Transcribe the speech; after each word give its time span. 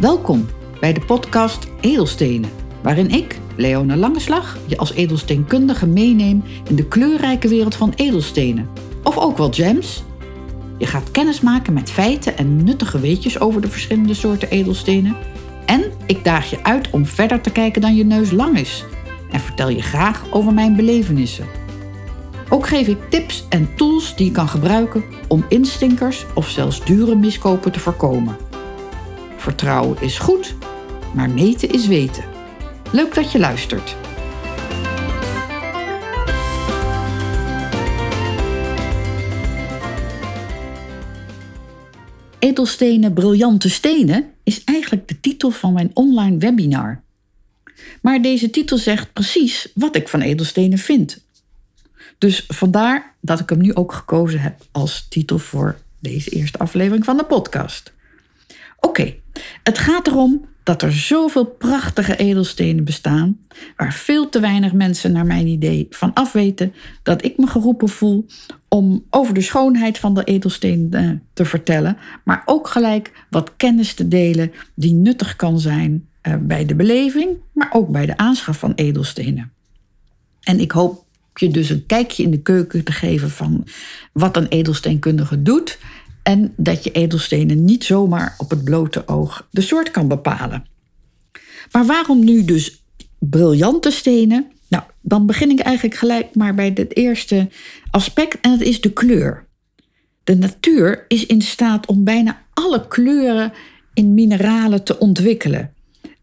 Welkom 0.00 0.46
bij 0.80 0.92
de 0.92 1.00
podcast 1.00 1.66
Edelstenen, 1.80 2.50
waarin 2.82 3.10
ik, 3.10 3.38
Leone 3.54 3.96
Langeslag, 3.96 4.56
je 4.66 4.76
als 4.76 4.92
edelsteenkundige 4.92 5.86
meeneem 5.86 6.42
in 6.68 6.76
de 6.76 6.88
kleurrijke 6.88 7.48
wereld 7.48 7.74
van 7.74 7.92
edelstenen. 7.94 8.68
Of 9.02 9.18
ook 9.18 9.36
wel 9.36 9.52
gems. 9.52 10.02
Je 10.78 10.86
gaat 10.86 11.10
kennis 11.10 11.40
maken 11.40 11.72
met 11.72 11.90
feiten 11.90 12.36
en 12.36 12.64
nuttige 12.64 13.00
weetjes 13.00 13.40
over 13.40 13.60
de 13.60 13.68
verschillende 13.68 14.14
soorten 14.14 14.50
edelstenen. 14.50 15.16
En 15.66 15.84
ik 16.06 16.24
daag 16.24 16.50
je 16.50 16.64
uit 16.64 16.90
om 16.90 17.06
verder 17.06 17.40
te 17.40 17.50
kijken 17.50 17.80
dan 17.80 17.94
je 17.94 18.04
neus 18.04 18.30
lang 18.30 18.58
is. 18.58 18.84
En 19.30 19.40
vertel 19.40 19.68
je 19.68 19.82
graag 19.82 20.24
over 20.30 20.54
mijn 20.54 20.76
belevenissen. 20.76 21.46
Ook 22.48 22.66
geef 22.66 22.86
ik 22.86 23.10
tips 23.10 23.46
en 23.48 23.68
tools 23.76 24.16
die 24.16 24.26
je 24.26 24.32
kan 24.32 24.48
gebruiken 24.48 25.04
om 25.28 25.44
instinkers 25.48 26.26
of 26.34 26.48
zelfs 26.48 26.84
dure 26.84 27.14
miskopen 27.14 27.72
te 27.72 27.80
voorkomen. 27.80 28.45
Vertrouwen 29.46 30.00
is 30.00 30.18
goed, 30.18 30.54
maar 31.14 31.30
meten 31.30 31.70
is 31.70 31.86
weten. 31.86 32.24
Leuk 32.92 33.14
dat 33.14 33.32
je 33.32 33.38
luistert. 33.38 33.96
Edelstenen, 42.38 43.12
briljante 43.12 43.70
stenen 43.70 44.32
is 44.42 44.64
eigenlijk 44.64 45.08
de 45.08 45.20
titel 45.20 45.50
van 45.50 45.72
mijn 45.72 45.90
online 45.94 46.38
webinar. 46.38 47.02
Maar 48.02 48.22
deze 48.22 48.50
titel 48.50 48.78
zegt 48.78 49.12
precies 49.12 49.68
wat 49.74 49.96
ik 49.96 50.08
van 50.08 50.20
edelstenen 50.20 50.78
vind. 50.78 51.24
Dus 52.18 52.44
vandaar 52.48 53.14
dat 53.20 53.40
ik 53.40 53.48
hem 53.48 53.60
nu 53.60 53.74
ook 53.74 53.92
gekozen 53.92 54.40
heb 54.40 54.60
als 54.72 55.06
titel 55.08 55.38
voor 55.38 55.78
deze 55.98 56.30
eerste 56.30 56.58
aflevering 56.58 57.04
van 57.04 57.16
de 57.16 57.24
podcast. 57.24 57.92
Oké, 58.80 59.14
het 59.62 59.78
gaat 59.78 60.06
erom 60.06 60.44
dat 60.62 60.82
er 60.82 60.92
zoveel 60.92 61.44
prachtige 61.44 62.16
edelstenen 62.16 62.84
bestaan, 62.84 63.38
waar 63.76 63.92
veel 63.92 64.28
te 64.28 64.40
weinig 64.40 64.72
mensen 64.72 65.12
naar 65.12 65.26
mijn 65.26 65.46
idee 65.46 65.86
van 65.90 66.14
afweten, 66.14 66.72
dat 67.02 67.24
ik 67.24 67.38
me 67.38 67.46
geroepen 67.46 67.88
voel 67.88 68.26
om 68.68 69.04
over 69.10 69.34
de 69.34 69.40
schoonheid 69.40 69.98
van 69.98 70.14
de 70.14 70.24
edelstenen 70.24 70.92
eh, 70.92 71.10
te 71.32 71.44
vertellen, 71.44 71.96
maar 72.24 72.42
ook 72.44 72.68
gelijk 72.68 73.26
wat 73.30 73.56
kennis 73.56 73.94
te 73.94 74.08
delen 74.08 74.52
die 74.74 74.94
nuttig 74.94 75.36
kan 75.36 75.60
zijn 75.60 76.08
eh, 76.20 76.34
bij 76.40 76.66
de 76.66 76.74
beleving, 76.74 77.28
maar 77.52 77.68
ook 77.72 77.88
bij 77.88 78.06
de 78.06 78.16
aanschaf 78.16 78.58
van 78.58 78.72
edelstenen. 78.74 79.52
En 80.40 80.60
ik 80.60 80.70
hoop 80.70 81.04
je 81.34 81.48
dus 81.48 81.70
een 81.70 81.86
kijkje 81.86 82.22
in 82.22 82.30
de 82.30 82.42
keuken 82.42 82.84
te 82.84 82.92
geven 82.92 83.30
van 83.30 83.66
wat 84.12 84.36
een 84.36 84.48
edelsteenkundige 84.48 85.42
doet 85.42 85.78
en 86.26 86.52
dat 86.56 86.84
je 86.84 86.90
edelstenen 86.90 87.64
niet 87.64 87.84
zomaar 87.84 88.34
op 88.38 88.50
het 88.50 88.64
blote 88.64 89.08
oog 89.08 89.48
de 89.50 89.60
soort 89.60 89.90
kan 89.90 90.08
bepalen. 90.08 90.66
Maar 91.72 91.86
waarom 91.86 92.24
nu 92.24 92.44
dus 92.44 92.82
briljante 93.18 93.90
stenen? 93.90 94.46
Nou, 94.68 94.84
dan 95.00 95.26
begin 95.26 95.50
ik 95.50 95.58
eigenlijk 95.58 95.96
gelijk 95.96 96.34
maar 96.34 96.54
bij 96.54 96.70
het 96.74 96.96
eerste 96.96 97.48
aspect 97.90 98.40
en 98.40 98.50
dat 98.50 98.60
is 98.60 98.80
de 98.80 98.92
kleur. 98.92 99.46
De 100.24 100.36
natuur 100.36 101.04
is 101.08 101.26
in 101.26 101.42
staat 101.42 101.86
om 101.86 102.04
bijna 102.04 102.42
alle 102.52 102.86
kleuren 102.88 103.52
in 103.94 104.14
mineralen 104.14 104.84
te 104.84 104.98
ontwikkelen. 104.98 105.72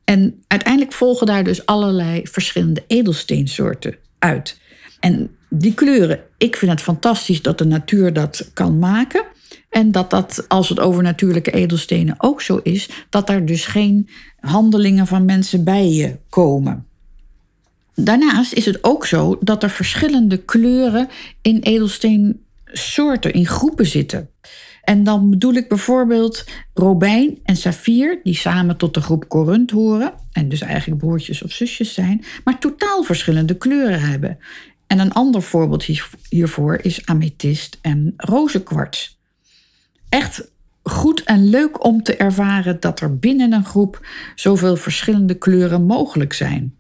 En 0.04 0.44
uiteindelijk 0.48 0.94
volgen 0.94 1.28
daar 1.28 1.44
dus 1.44 1.66
allerlei 1.66 2.22
verschillende 2.24 2.84
edelsteensoorten 2.88 3.96
uit. 4.20 4.60
En 5.00 5.36
die 5.50 5.74
kleuren, 5.74 6.20
ik 6.38 6.56
vind 6.56 6.72
het 6.72 6.82
fantastisch 6.82 7.42
dat 7.42 7.58
de 7.58 7.66
natuur 7.66 8.14
dat 8.14 8.50
kan 8.54 8.80
maken. 8.80 9.32
En 9.74 9.92
dat 9.92 10.10
dat, 10.10 10.46
als 10.48 10.70
het 10.70 10.80
over 10.80 11.04
natuurlijke 11.04 11.52
edelstenen 11.52 12.16
ook 12.18 12.42
zo 12.42 12.60
is, 12.64 12.90
dat 13.10 13.30
er 13.30 13.46
dus 13.46 13.66
geen 13.66 14.10
handelingen 14.40 15.08
van 15.08 15.26
mensen 15.26 15.64
bij 15.64 15.90
je 15.90 16.18
komen. 16.30 16.86
Daarnaast 17.96 18.54
is 18.54 18.66
het 18.66 18.84
ook 18.84 19.06
zo 19.06 19.38
dat 19.42 19.64
er 19.64 19.70
verschillende 19.70 20.38
kleuren 20.38 21.10
in 21.42 21.60
edelsteensoorten, 21.60 23.34
in 23.34 23.46
groepen 23.46 23.86
zitten. 23.86 24.30
En 24.84 25.04
dan 25.04 25.30
bedoel 25.30 25.54
ik 25.54 25.70
bijvoorbeeld 25.70 26.46
robijn 26.74 27.40
en 27.44 27.56
saffier, 27.56 28.20
die 28.24 28.36
samen 28.36 28.78
tot 28.78 28.94
de 28.94 29.02
groep 29.02 29.28
Corunt 29.28 29.72
horen. 29.72 30.14
En 30.32 30.50
dus 30.50 30.62
eigenlijk 30.62 31.02
broertjes 31.02 31.44
of 31.44 31.52
zusjes 31.52 31.94
zijn, 31.94 32.24
maar 32.44 32.60
totaal 32.60 33.04
verschillende 33.04 33.58
kleuren 33.58 34.02
hebben. 34.02 34.38
En 34.88 35.00
een 35.00 35.14
ander 35.14 35.42
voorbeeld 35.42 35.86
hiervoor 36.30 36.80
is 36.82 37.06
amethyst 37.06 37.78
en 37.82 38.14
rozenkwarts 38.18 39.22
echt 40.14 40.52
goed 40.84 41.24
en 41.24 41.50
leuk 41.50 41.86
om 41.86 42.04
te 42.04 42.16
ervaren 42.16 42.80
dat 42.80 43.00
er 43.00 43.18
binnen 43.18 43.54
een 43.54 43.66
groep 43.66 44.06
zoveel 44.36 44.76
verschillende 44.76 45.34
kleuren 45.34 45.84
mogelijk 45.84 46.34
zijn. 46.34 46.76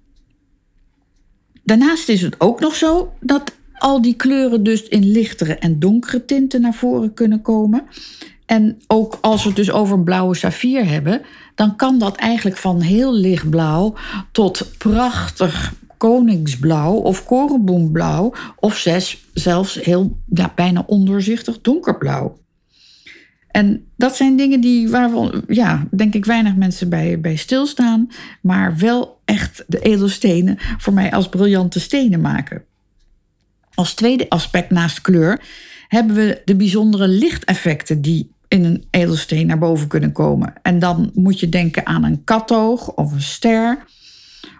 Daarnaast 1.64 2.10
is 2.10 2.22
het 2.22 2.36
ook 2.40 2.60
nog 2.60 2.76
zo 2.76 3.14
dat 3.20 3.56
al 3.74 4.02
die 4.02 4.16
kleuren 4.16 4.64
dus 4.64 4.84
in 4.84 5.12
lichtere 5.12 5.56
en 5.56 5.80
donkere 5.80 6.26
tinten 6.26 6.62
naar 6.62 6.74
voren 6.74 7.14
kunnen 7.14 7.42
komen. 7.42 7.84
En 8.46 8.82
ook 8.88 9.18
als 9.22 9.42
we 9.42 9.48
het 9.48 9.58
dus 9.58 9.72
over 9.72 9.98
een 9.98 10.04
blauwe 10.04 10.36
saffier 10.36 10.88
hebben, 10.88 11.22
dan 11.56 11.76
kan 11.76 12.00
dat 12.00 12.16
eigenlijk 12.16 12.58
van 12.58 12.82
heel 12.82 13.14
lichtblauw 13.14 13.96
tot 14.32 14.78
prachtig 14.78 15.74
koningsblauw 15.98 16.94
of 16.94 17.26
korenboomblauw 17.26 18.34
of 18.56 18.78
zelfs 19.34 19.80
heel 19.82 20.18
bijna 20.56 20.84
ondoorzichtig 20.88 21.62
donkerblauw. 21.62 22.42
En 23.54 23.86
dat 23.96 24.16
zijn 24.16 24.36
dingen 24.36 24.62
die, 24.62 24.90
waar 24.90 25.12
we, 25.12 25.44
ja, 25.48 25.88
denk 25.92 26.14
ik, 26.14 26.26
weinig 26.26 26.56
mensen 26.56 26.90
bij, 26.90 27.20
bij 27.20 27.36
stilstaan. 27.36 28.10
Maar 28.42 28.78
wel 28.78 29.22
echt 29.26 29.64
de 29.68 29.80
edelstenen 29.80 30.58
voor 30.78 30.94
mij 30.94 31.12
als 31.12 31.30
briljante 31.30 31.80
stenen 31.80 32.22
maken. 32.22 32.64
Als 33.74 33.94
tweede 33.94 34.30
aspect 34.30 34.70
naast 34.70 35.02
kleur 35.02 35.42
hebben 35.88 36.16
we 36.16 36.42
de 36.46 36.56
bijzondere 36.56 37.08
lichteffecten 37.08 38.02
die 38.02 38.32
in 38.48 38.64
een 38.64 38.84
edelsteen 38.90 39.48
naar 39.48 39.60
boven 39.60 39.88
kunnen 39.88 40.12
komen. 40.12 40.54
En 40.62 40.80
dan 40.80 41.12
moet 41.14 41.40
je 41.40 41.50
denken 41.50 41.86
aan 41.86 42.04
een 42.04 42.24
katoog 42.24 42.94
of 42.94 43.12
een 43.12 43.22
ster. 43.22 43.86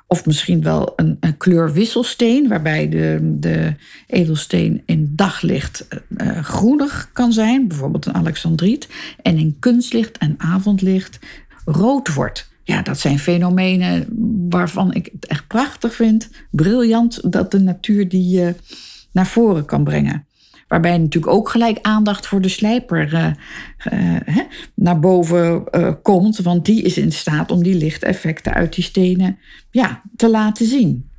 Of 0.08 0.26
misschien 0.26 0.64
wel 0.64 0.94
een, 0.96 1.18
een 1.20 1.38
kleurwisselsteen, 1.38 2.48
waarbij 2.48 2.90
de, 2.90 3.20
de 3.40 3.76
edelsteen 4.08 4.84
in 4.86 5.14
daglicht 5.16 5.88
uh, 6.10 6.44
groenig 6.44 7.10
kan 7.14 7.34
zijn, 7.34 7.68
bijvoorbeeld 7.68 8.06
een 8.06 8.14
alexandriet, 8.14 8.88
en 9.22 9.38
in 9.38 9.58
kunstlicht 9.60 10.18
en 10.18 10.36
avondlicht 10.38 11.20
rood 11.66 12.14
wordt. 12.14 12.52
Ja, 12.64 12.82
dat 12.82 13.00
zijn 13.00 13.20
fenomenen 13.20 14.08
waarvan 14.50 14.94
ik 14.94 15.10
het 15.12 15.26
echt 15.26 15.48
prachtig 15.48 15.96
vind, 15.96 16.30
briljant 16.52 17.32
dat 17.32 17.52
de 17.52 17.60
natuur 17.60 18.10
die 18.10 18.42
uh, 18.42 18.50
naar 19.12 19.28
voren 19.28 19.66
kan 19.66 19.84
brengen. 19.84 20.26
Waarbij 20.74 20.98
natuurlijk 20.98 21.34
ook 21.34 21.50
gelijk 21.50 21.78
aandacht 21.82 22.28
voor 22.28 22.42
de 22.42 22.50
slijper 22.50 23.14
uh, 23.14 23.32
uh, 23.94 24.40
naar 24.76 25.00
boven 25.00 25.64
uh, 25.72 25.92
komt. 26.02 26.38
Want 26.38 26.66
die 26.66 26.82
is 26.82 26.98
in 26.98 27.12
staat 27.12 27.52
om 27.52 27.64
die 27.64 27.76
lichteffecten 27.76 28.54
uit 28.54 28.74
die 28.74 28.84
stenen 28.84 29.38
ja, 29.72 30.02
te 30.16 30.30
laten 30.30 30.66
zien. 30.66 31.10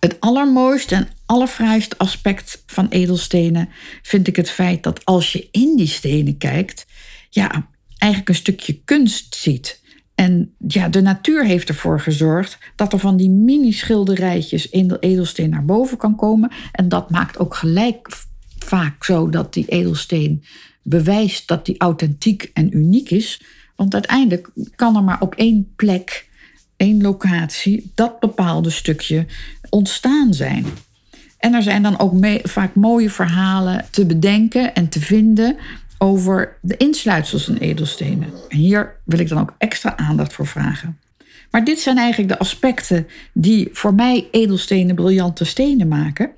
Het 0.00 0.20
allermooiste 0.20 0.94
en 0.94 1.08
allerfraaiste 1.26 1.98
aspect 1.98 2.62
van 2.66 2.88
edelstenen 2.88 3.68
vind 4.02 4.26
ik 4.26 4.36
het 4.36 4.50
feit 4.50 4.82
dat 4.82 5.04
als 5.04 5.32
je 5.32 5.48
in 5.50 5.76
die 5.76 5.86
stenen 5.86 6.38
kijkt, 6.38 6.86
ja, 7.30 7.68
eigenlijk 7.98 8.30
een 8.30 8.42
stukje 8.42 8.80
kunst 8.84 9.34
ziet. 9.34 9.82
En 10.14 10.54
ja, 10.68 10.88
de 10.88 11.00
natuur 11.00 11.44
heeft 11.44 11.68
ervoor 11.68 12.00
gezorgd 12.00 12.58
dat 12.76 12.92
er 12.92 12.98
van 12.98 13.16
die 13.16 13.30
mini-schilderijtjes 13.30 14.68
in 14.68 14.88
de 14.88 14.98
edelsteen 14.98 15.50
naar 15.50 15.64
boven 15.64 15.96
kan 15.96 16.16
komen. 16.16 16.50
En 16.72 16.88
dat 16.88 17.10
maakt 17.10 17.38
ook 17.38 17.54
gelijk 17.54 18.08
vaak 18.64 19.04
zo 19.04 19.28
dat 19.28 19.54
die 19.54 19.66
edelsteen 19.66 20.44
bewijst 20.82 21.48
dat 21.48 21.66
die 21.66 21.78
authentiek 21.78 22.50
en 22.52 22.76
uniek 22.76 23.10
is. 23.10 23.42
Want 23.76 23.94
uiteindelijk 23.94 24.50
kan 24.76 24.96
er 24.96 25.02
maar 25.02 25.20
op 25.20 25.34
één 25.34 25.72
plek, 25.76 26.28
één 26.76 27.02
locatie, 27.02 27.92
dat 27.94 28.20
bepaalde 28.20 28.70
stukje 28.70 29.26
ontstaan 29.70 30.34
zijn. 30.34 30.66
En 31.38 31.54
er 31.54 31.62
zijn 31.62 31.82
dan 31.82 31.98
ook 31.98 32.12
vaak 32.42 32.74
mooie 32.74 33.10
verhalen 33.10 33.84
te 33.90 34.06
bedenken 34.06 34.74
en 34.74 34.88
te 34.88 35.00
vinden 35.00 35.56
over 35.98 36.56
de 36.60 36.76
insluitsels 36.76 37.44
van 37.44 37.56
edelstenen. 37.56 38.32
En 38.48 38.58
hier 38.58 38.96
wil 39.04 39.18
ik 39.18 39.28
dan 39.28 39.40
ook 39.40 39.54
extra 39.58 39.96
aandacht 39.96 40.32
voor 40.32 40.46
vragen. 40.46 40.98
Maar 41.50 41.64
dit 41.64 41.78
zijn 41.80 41.98
eigenlijk 41.98 42.32
de 42.32 42.38
aspecten 42.38 43.06
die 43.32 43.68
voor 43.72 43.94
mij 43.94 44.28
edelstenen 44.30 44.94
briljante 44.94 45.44
stenen 45.44 45.88
maken. 45.88 46.30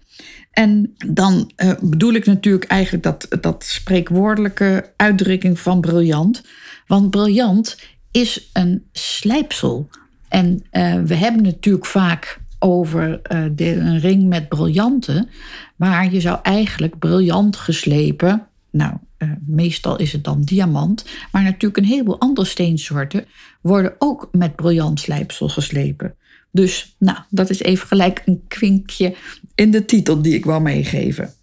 En 0.59 0.95
dan 1.07 1.51
uh, 1.57 1.73
bedoel 1.81 2.13
ik 2.13 2.27
natuurlijk 2.27 2.65
eigenlijk 2.65 3.03
dat, 3.03 3.27
dat 3.41 3.65
spreekwoordelijke 3.65 4.93
uitdrukking 4.97 5.61
van 5.61 5.81
briljant. 5.81 6.43
Want 6.87 7.11
briljant 7.11 7.79
is 8.11 8.51
een 8.53 8.85
slijpsel. 8.93 9.89
En 10.29 10.65
uh, 10.73 11.03
we 11.03 11.15
hebben 11.15 11.43
natuurlijk 11.43 11.87
vaak 11.87 12.41
over 12.59 13.21
de, 13.55 13.75
een 13.75 14.01
ring 14.01 14.29
met 14.29 14.49
briljanten. 14.49 15.29
Maar 15.77 16.13
je 16.13 16.21
zou 16.21 16.39
eigenlijk 16.43 16.99
briljant 16.99 17.57
geslepen. 17.57 18.47
Nou, 18.71 18.95
eh, 19.17 19.29
meestal 19.47 19.99
is 19.99 20.13
het 20.13 20.25
dan 20.25 20.43
diamant, 20.43 21.05
maar 21.33 21.43
natuurlijk 21.43 21.77
een 21.77 21.85
heleboel 21.85 22.21
andere 22.21 22.47
steensoorten 22.47 23.25
worden 23.61 23.95
ook 23.99 24.29
met 24.33 24.57
briljant 24.57 25.01
slijpsel 25.01 25.49
geslepen. 25.49 26.15
Dus 26.57 26.97
nou, 26.99 27.19
dat 27.29 27.51
is 27.51 27.61
even 27.61 27.87
gelijk 27.87 28.23
een 28.25 28.45
kwinkje 28.49 29.15
in 29.55 29.71
de 29.71 29.85
titel 29.85 30.23
die 30.23 30.35
ik 30.35 30.45
wil 30.45 30.61
meegeven. 30.61 31.35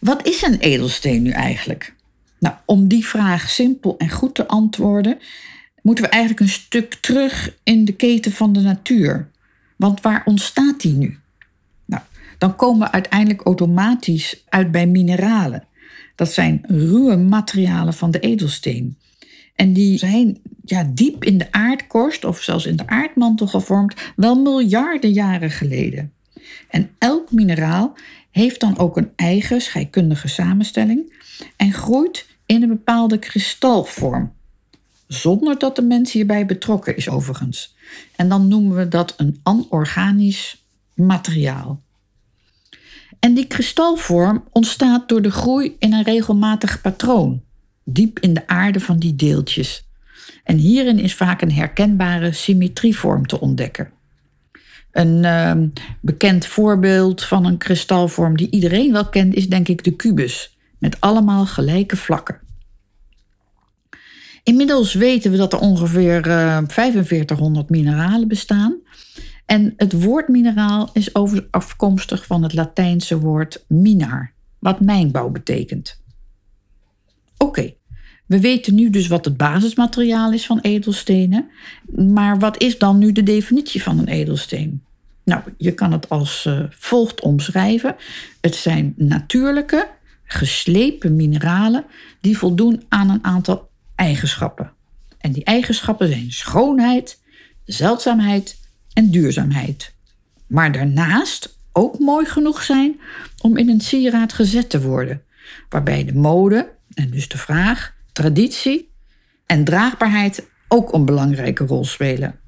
Wat 0.00 0.26
is 0.26 0.42
een 0.42 0.58
edelsteen 0.58 1.22
nu 1.22 1.30
eigenlijk? 1.30 1.94
Nou, 2.38 2.54
om 2.64 2.88
die 2.88 3.06
vraag 3.06 3.50
simpel 3.50 3.96
en 3.96 4.10
goed 4.10 4.34
te 4.34 4.46
antwoorden, 4.46 5.18
moeten 5.82 6.04
we 6.04 6.10
eigenlijk 6.10 6.40
een 6.40 6.48
stuk 6.48 6.94
terug 6.94 7.54
in 7.62 7.84
de 7.84 7.92
keten 7.92 8.32
van 8.32 8.52
de 8.52 8.60
natuur. 8.60 9.30
Want 9.76 10.00
waar 10.00 10.22
ontstaat 10.24 10.80
die 10.80 10.94
nu? 10.94 11.18
Nou, 11.84 12.02
dan 12.38 12.56
komen 12.56 12.86
we 12.86 12.92
uiteindelijk 12.92 13.42
automatisch 13.42 14.44
uit 14.48 14.70
bij 14.70 14.86
mineralen. 14.86 15.64
Dat 16.14 16.32
zijn 16.32 16.64
ruwe 16.66 17.16
materialen 17.16 17.94
van 17.94 18.10
de 18.10 18.20
edelsteen. 18.20 18.97
En 19.58 19.72
die 19.72 19.98
zijn 19.98 20.38
ja, 20.64 20.90
diep 20.94 21.24
in 21.24 21.38
de 21.38 21.52
aardkorst 21.52 22.24
of 22.24 22.42
zelfs 22.42 22.66
in 22.66 22.76
de 22.76 22.86
aardmantel 22.86 23.46
gevormd, 23.46 23.94
wel 24.16 24.42
miljarden 24.42 25.12
jaren 25.12 25.50
geleden. 25.50 26.12
En 26.68 26.90
elk 26.98 27.32
mineraal 27.32 27.94
heeft 28.30 28.60
dan 28.60 28.78
ook 28.78 28.96
een 28.96 29.10
eigen 29.16 29.60
scheikundige 29.60 30.28
samenstelling 30.28 31.12
en 31.56 31.72
groeit 31.72 32.26
in 32.46 32.62
een 32.62 32.68
bepaalde 32.68 33.18
kristalvorm. 33.18 34.32
Zonder 35.06 35.58
dat 35.58 35.76
de 35.76 35.82
mens 35.82 36.12
hierbij 36.12 36.46
betrokken 36.46 36.96
is, 36.96 37.08
overigens. 37.08 37.74
En 38.16 38.28
dan 38.28 38.48
noemen 38.48 38.76
we 38.76 38.88
dat 38.88 39.14
een 39.16 39.40
anorganisch 39.42 40.64
materiaal. 40.94 41.80
En 43.18 43.34
die 43.34 43.46
kristalvorm 43.46 44.44
ontstaat 44.52 45.08
door 45.08 45.22
de 45.22 45.30
groei 45.30 45.76
in 45.78 45.92
een 45.92 46.04
regelmatig 46.04 46.80
patroon, 46.80 47.42
diep 47.92 48.18
in 48.18 48.34
de 48.34 48.46
aarde 48.46 48.80
van 48.80 48.98
die 48.98 49.16
deeltjes. 49.16 49.88
En 50.44 50.56
hierin 50.56 50.98
is 50.98 51.14
vaak 51.14 51.42
een 51.42 51.52
herkenbare 51.52 52.32
symmetrievorm 52.32 53.26
te 53.26 53.40
ontdekken. 53.40 53.90
Een 54.90 55.24
uh, 55.24 55.52
bekend 56.00 56.46
voorbeeld 56.46 57.24
van 57.24 57.44
een 57.44 57.58
kristalvorm 57.58 58.36
die 58.36 58.50
iedereen 58.50 58.92
wel 58.92 59.08
kent 59.08 59.34
is 59.34 59.48
denk 59.48 59.68
ik 59.68 59.84
de 59.84 59.96
kubus, 59.96 60.58
met 60.78 61.00
allemaal 61.00 61.46
gelijke 61.46 61.96
vlakken. 61.96 62.40
Inmiddels 64.42 64.94
weten 64.94 65.30
we 65.30 65.36
dat 65.36 65.52
er 65.52 65.58
ongeveer 65.58 66.26
uh, 66.26 66.56
eh, 66.56 66.64
4500 66.66 67.70
mineralen 67.70 68.28
bestaan. 68.28 68.76
En 69.46 69.72
het 69.76 70.02
woord 70.02 70.28
mineraal 70.28 70.90
is 70.92 71.12
afkomstig 71.50 72.26
van 72.26 72.42
het 72.42 72.54
Latijnse 72.54 73.18
woord 73.18 73.64
minar, 73.66 74.32
wat 74.58 74.80
mijnbouw 74.80 75.28
betekent. 75.30 76.00
Oké, 77.38 77.74
we 78.28 78.40
weten 78.40 78.74
nu 78.74 78.90
dus 78.90 79.06
wat 79.06 79.24
het 79.24 79.36
basismateriaal 79.36 80.32
is 80.32 80.46
van 80.46 80.60
edelstenen. 80.60 81.48
Maar 81.96 82.38
wat 82.38 82.62
is 82.62 82.78
dan 82.78 82.98
nu 82.98 83.12
de 83.12 83.22
definitie 83.22 83.82
van 83.82 83.98
een 83.98 84.08
edelsteen? 84.08 84.82
Nou, 85.24 85.42
je 85.56 85.74
kan 85.74 85.92
het 85.92 86.08
als 86.08 86.44
uh, 86.48 86.60
volgt 86.70 87.20
omschrijven. 87.20 87.96
Het 88.40 88.54
zijn 88.54 88.94
natuurlijke, 88.96 89.88
geslepen 90.24 91.16
mineralen 91.16 91.84
die 92.20 92.38
voldoen 92.38 92.82
aan 92.88 93.10
een 93.10 93.24
aantal 93.24 93.68
eigenschappen. 93.94 94.72
En 95.18 95.32
die 95.32 95.44
eigenschappen 95.44 96.08
zijn 96.08 96.32
schoonheid, 96.32 97.20
zeldzaamheid 97.64 98.58
en 98.92 99.10
duurzaamheid. 99.10 99.94
Maar 100.46 100.72
daarnaast 100.72 101.56
ook 101.72 101.98
mooi 101.98 102.26
genoeg 102.26 102.62
zijn 102.62 103.00
om 103.42 103.56
in 103.56 103.68
een 103.68 103.80
sieraad 103.80 104.32
gezet 104.32 104.70
te 104.70 104.80
worden, 104.80 105.22
waarbij 105.68 106.04
de 106.04 106.14
mode 106.14 106.70
en 106.94 107.10
dus 107.10 107.28
de 107.28 107.38
vraag, 107.38 107.96
traditie 108.18 108.90
en 109.46 109.64
draagbaarheid 109.64 110.46
ook 110.68 110.92
een 110.92 111.04
belangrijke 111.04 111.64
rol 111.64 111.84
spelen. 111.84 112.40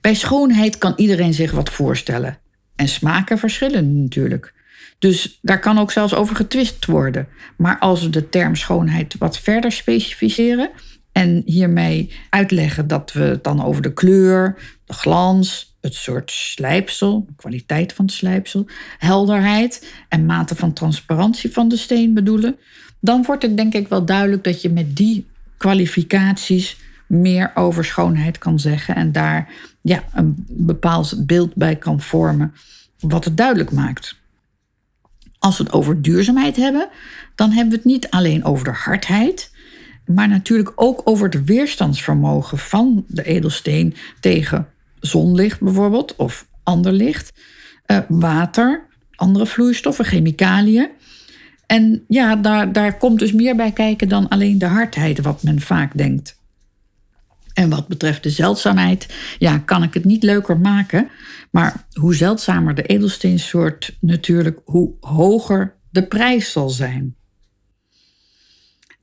Bij 0.00 0.14
schoonheid 0.14 0.78
kan 0.78 0.92
iedereen 0.96 1.34
zich 1.34 1.50
wat 1.50 1.70
voorstellen. 1.70 2.38
En 2.76 2.88
smaken 2.88 3.38
verschillen 3.38 4.02
natuurlijk. 4.02 4.54
Dus 4.98 5.38
daar 5.42 5.60
kan 5.60 5.78
ook 5.78 5.92
zelfs 5.92 6.14
over 6.14 6.36
getwist 6.36 6.86
worden. 6.86 7.28
Maar 7.56 7.78
als 7.78 8.02
we 8.02 8.10
de 8.10 8.28
term 8.28 8.56
schoonheid 8.56 9.16
wat 9.18 9.38
verder 9.38 9.72
specificeren 9.72 10.70
en 11.12 11.42
hiermee 11.44 12.12
uitleggen 12.30 12.86
dat 12.86 13.12
we 13.12 13.22
het 13.22 13.44
dan 13.44 13.64
over 13.64 13.82
de 13.82 13.92
kleur, 13.92 14.56
de 14.84 14.92
glans, 14.92 15.76
het 15.80 15.94
soort 15.94 16.30
slijpsel, 16.30 17.24
de 17.26 17.34
kwaliteit 17.36 17.92
van 17.92 18.04
het 18.04 18.14
slijpsel, 18.14 18.66
helderheid 18.98 19.92
en 20.08 20.26
mate 20.26 20.56
van 20.56 20.72
transparantie 20.72 21.52
van 21.52 21.68
de 21.68 21.76
steen 21.76 22.14
bedoelen, 22.14 22.58
dan 23.00 23.22
wordt 23.22 23.42
het 23.42 23.56
denk 23.56 23.74
ik 23.74 23.88
wel 23.88 24.04
duidelijk 24.04 24.44
dat 24.44 24.62
je 24.62 24.70
met 24.70 24.96
die 24.96 25.26
kwalificaties 25.56 26.76
meer 27.06 27.50
over 27.54 27.84
schoonheid 27.84 28.38
kan 28.38 28.58
zeggen 28.58 28.94
en 28.94 29.12
daar 29.12 29.52
ja, 29.82 30.04
een 30.12 30.44
bepaald 30.48 31.26
beeld 31.26 31.54
bij 31.54 31.76
kan 31.76 32.00
vormen 32.00 32.54
wat 33.00 33.24
het 33.24 33.36
duidelijk 33.36 33.72
maakt. 33.72 34.16
Als 35.38 35.58
we 35.58 35.64
het 35.64 35.72
over 35.72 36.02
duurzaamheid 36.02 36.56
hebben, 36.56 36.88
dan 37.34 37.50
hebben 37.50 37.70
we 37.70 37.76
het 37.76 37.84
niet 37.84 38.10
alleen 38.10 38.44
over 38.44 38.64
de 38.64 38.70
hardheid, 38.70 39.50
maar 40.06 40.28
natuurlijk 40.28 40.72
ook 40.74 41.00
over 41.04 41.28
het 41.28 41.44
weerstandsvermogen 41.44 42.58
van 42.58 43.04
de 43.08 43.22
edelsteen 43.22 43.94
tegen 44.20 44.68
zonlicht 45.00 45.60
bijvoorbeeld 45.60 46.16
of 46.16 46.46
ander 46.62 46.92
licht, 46.92 47.32
eh, 47.86 47.98
water, 48.08 48.86
andere 49.14 49.46
vloeistoffen, 49.46 50.04
chemicaliën. 50.04 50.90
En 51.68 52.04
ja, 52.08 52.36
daar, 52.36 52.72
daar 52.72 52.96
komt 52.96 53.18
dus 53.18 53.32
meer 53.32 53.56
bij 53.56 53.72
kijken 53.72 54.08
dan 54.08 54.28
alleen 54.28 54.58
de 54.58 54.66
hardheid, 54.66 55.20
wat 55.20 55.42
men 55.42 55.60
vaak 55.60 55.96
denkt. 55.96 56.40
En 57.54 57.70
wat 57.70 57.88
betreft 57.88 58.22
de 58.22 58.30
zeldzaamheid, 58.30 59.14
ja, 59.38 59.58
kan 59.58 59.82
ik 59.82 59.94
het 59.94 60.04
niet 60.04 60.22
leuker 60.22 60.58
maken. 60.58 61.10
Maar 61.50 61.86
hoe 61.92 62.14
zeldzamer 62.14 62.74
de 62.74 62.82
edelsteensoort 62.82 63.96
natuurlijk, 64.00 64.60
hoe 64.64 64.92
hoger 65.00 65.74
de 65.90 66.06
prijs 66.06 66.52
zal 66.52 66.70
zijn. 66.70 67.16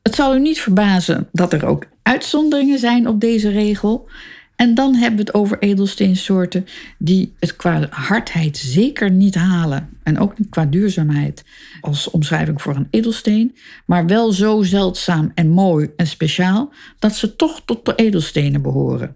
Het 0.02 0.16
zal 0.16 0.36
u 0.36 0.40
niet 0.40 0.60
verbazen 0.60 1.30
dat 1.32 1.54
er 1.54 1.66
ook 1.66 1.86
uitzonderingen 2.02 2.80
zijn 2.80 3.08
op 3.08 3.20
deze 3.20 3.50
regel. 3.50 4.10
En 4.56 4.74
dan 4.74 4.96
hebben 4.96 5.20
we 5.20 5.26
het 5.26 5.34
over 5.34 5.60
edelsteensoorten 5.60 6.66
die 6.98 7.34
het 7.40 7.56
qua 7.56 7.88
hardheid 7.90 8.58
zeker 8.58 9.12
niet 9.12 9.36
halen. 9.36 9.90
En 10.04 10.20
ook 10.20 10.40
niet 10.40 10.50
qua 10.50 10.66
duurzaamheid 10.66 11.44
als 11.82 12.10
omschrijving 12.10 12.62
voor 12.62 12.76
een 12.76 12.88
edelsteen. 12.90 13.56
Maar 13.86 14.06
wel 14.06 14.32
zo 14.32 14.64
zeldzaam 14.64 15.32
en 15.34 15.50
mooi 15.50 15.90
en 15.96 16.08
speciaal 16.08 16.74
dat 17.00 17.16
ze 17.16 17.36
toch 17.36 17.62
tot 17.66 17.86
de 17.86 17.96
edelstenen 17.96 18.62
behoren. 18.62 19.16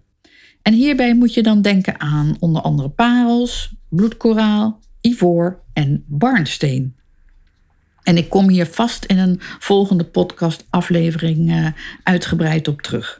En 0.61 0.73
hierbij 0.73 1.15
moet 1.15 1.33
je 1.33 1.43
dan 1.43 1.61
denken 1.61 1.99
aan 1.99 2.35
onder 2.39 2.61
andere 2.61 2.89
parels, 2.89 3.73
bloedkoraal, 3.89 4.79
ivoor 5.01 5.59
en 5.73 6.03
barnsteen. 6.07 6.95
En 8.03 8.17
ik 8.17 8.29
kom 8.29 8.49
hier 8.49 8.65
vast 8.65 9.05
in 9.05 9.17
een 9.17 9.37
volgende 9.39 10.03
podcast-aflevering 10.03 11.51
uh, 11.51 11.67
uitgebreid 12.03 12.67
op 12.67 12.81
terug. 12.81 13.18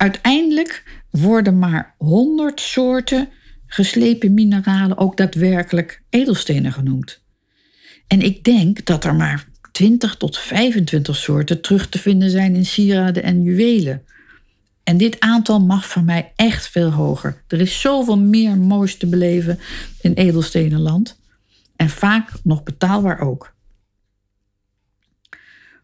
Uiteindelijk 0.00 1.02
worden 1.10 1.58
maar 1.58 1.94
100 1.98 2.60
soorten 2.60 3.28
geslepen 3.66 4.34
mineralen 4.34 4.98
ook 4.98 5.16
daadwerkelijk 5.16 6.02
edelstenen 6.10 6.72
genoemd. 6.72 7.22
En 8.06 8.20
ik 8.20 8.44
denk 8.44 8.84
dat 8.84 9.04
er 9.04 9.14
maar 9.14 9.48
20 9.72 10.16
tot 10.16 10.38
25 10.38 11.16
soorten 11.16 11.60
terug 11.60 11.88
te 11.88 11.98
vinden 11.98 12.30
zijn 12.30 12.54
in 12.54 12.66
sieraden 12.66 13.22
en 13.22 13.42
juwelen. 13.42 14.04
En 14.82 14.96
dit 14.96 15.20
aantal 15.20 15.60
mag 15.60 15.88
van 15.88 16.04
mij 16.04 16.32
echt 16.36 16.68
veel 16.68 16.90
hoger. 16.90 17.42
Er 17.48 17.60
is 17.60 17.80
zoveel 17.80 18.18
meer 18.18 18.58
moois 18.58 18.96
te 18.96 19.06
beleven 19.06 19.58
in 20.00 20.12
edelstenenland. 20.12 21.20
En 21.76 21.88
vaak 21.88 22.32
nog 22.42 22.62
betaalbaar 22.62 23.20
ook. 23.20 23.54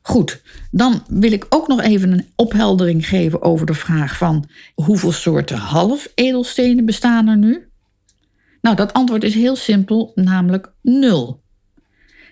Goed, 0.07 0.43
dan 0.71 1.05
wil 1.09 1.33
ik 1.33 1.47
ook 1.49 1.69
nog 1.69 1.83
even 1.83 2.13
een 2.13 2.27
opheldering 2.37 3.09
geven 3.09 3.43
over 3.43 3.67
de 3.67 3.75
vraag 3.75 4.17
van 4.17 4.49
hoeveel 4.75 5.13
soorten 5.13 5.57
half 5.57 6.13
edelstenen 6.15 6.85
bestaan 6.85 7.29
er 7.29 7.37
nu? 7.37 7.69
Nou, 8.61 8.77
dat 8.77 8.93
antwoord 8.93 9.25
is 9.25 9.35
heel 9.35 9.57
simpel, 9.57 10.13
namelijk 10.15 10.73
nul. 10.83 11.43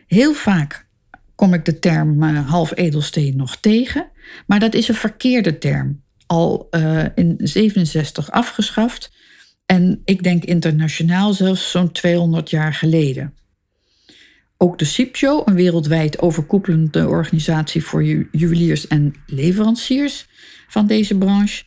Heel 0.07 0.33
vaak 0.33 0.87
kom 1.35 1.55
ik 1.55 1.65
de 1.65 1.79
term 1.79 2.23
uh, 2.23 2.51
half 2.51 2.77
edelsteen 2.77 3.37
nog 3.37 3.57
tegen, 3.57 4.11
maar 4.47 4.61
dat 4.61 4.75
is 4.75 4.89
een 4.89 4.95
verkeerde 4.95 5.59
term. 5.59 6.03
Al 6.27 6.69
uh, 6.71 7.05
in 7.15 7.35
67 7.39 8.31
afgeschaft 8.31 9.13
en 9.67 10.01
ik 10.05 10.23
denk 10.23 10.45
internationaal 10.45 11.33
zelfs 11.33 11.71
zo'n 11.71 11.93
200 11.93 12.51
jaar 12.51 12.75
geleden. 12.75 13.35
Ook 14.57 14.79
de 14.79 14.85
CIPJO, 14.85 15.43
een 15.45 15.55
wereldwijd 15.55 16.21
overkoepelende 16.21 17.09
organisatie 17.09 17.85
voor 17.85 18.05
juweliers 18.31 18.87
en 18.87 19.15
leveranciers 19.27 20.27
van 20.69 20.87
deze 20.87 21.19
branche, 21.19 21.65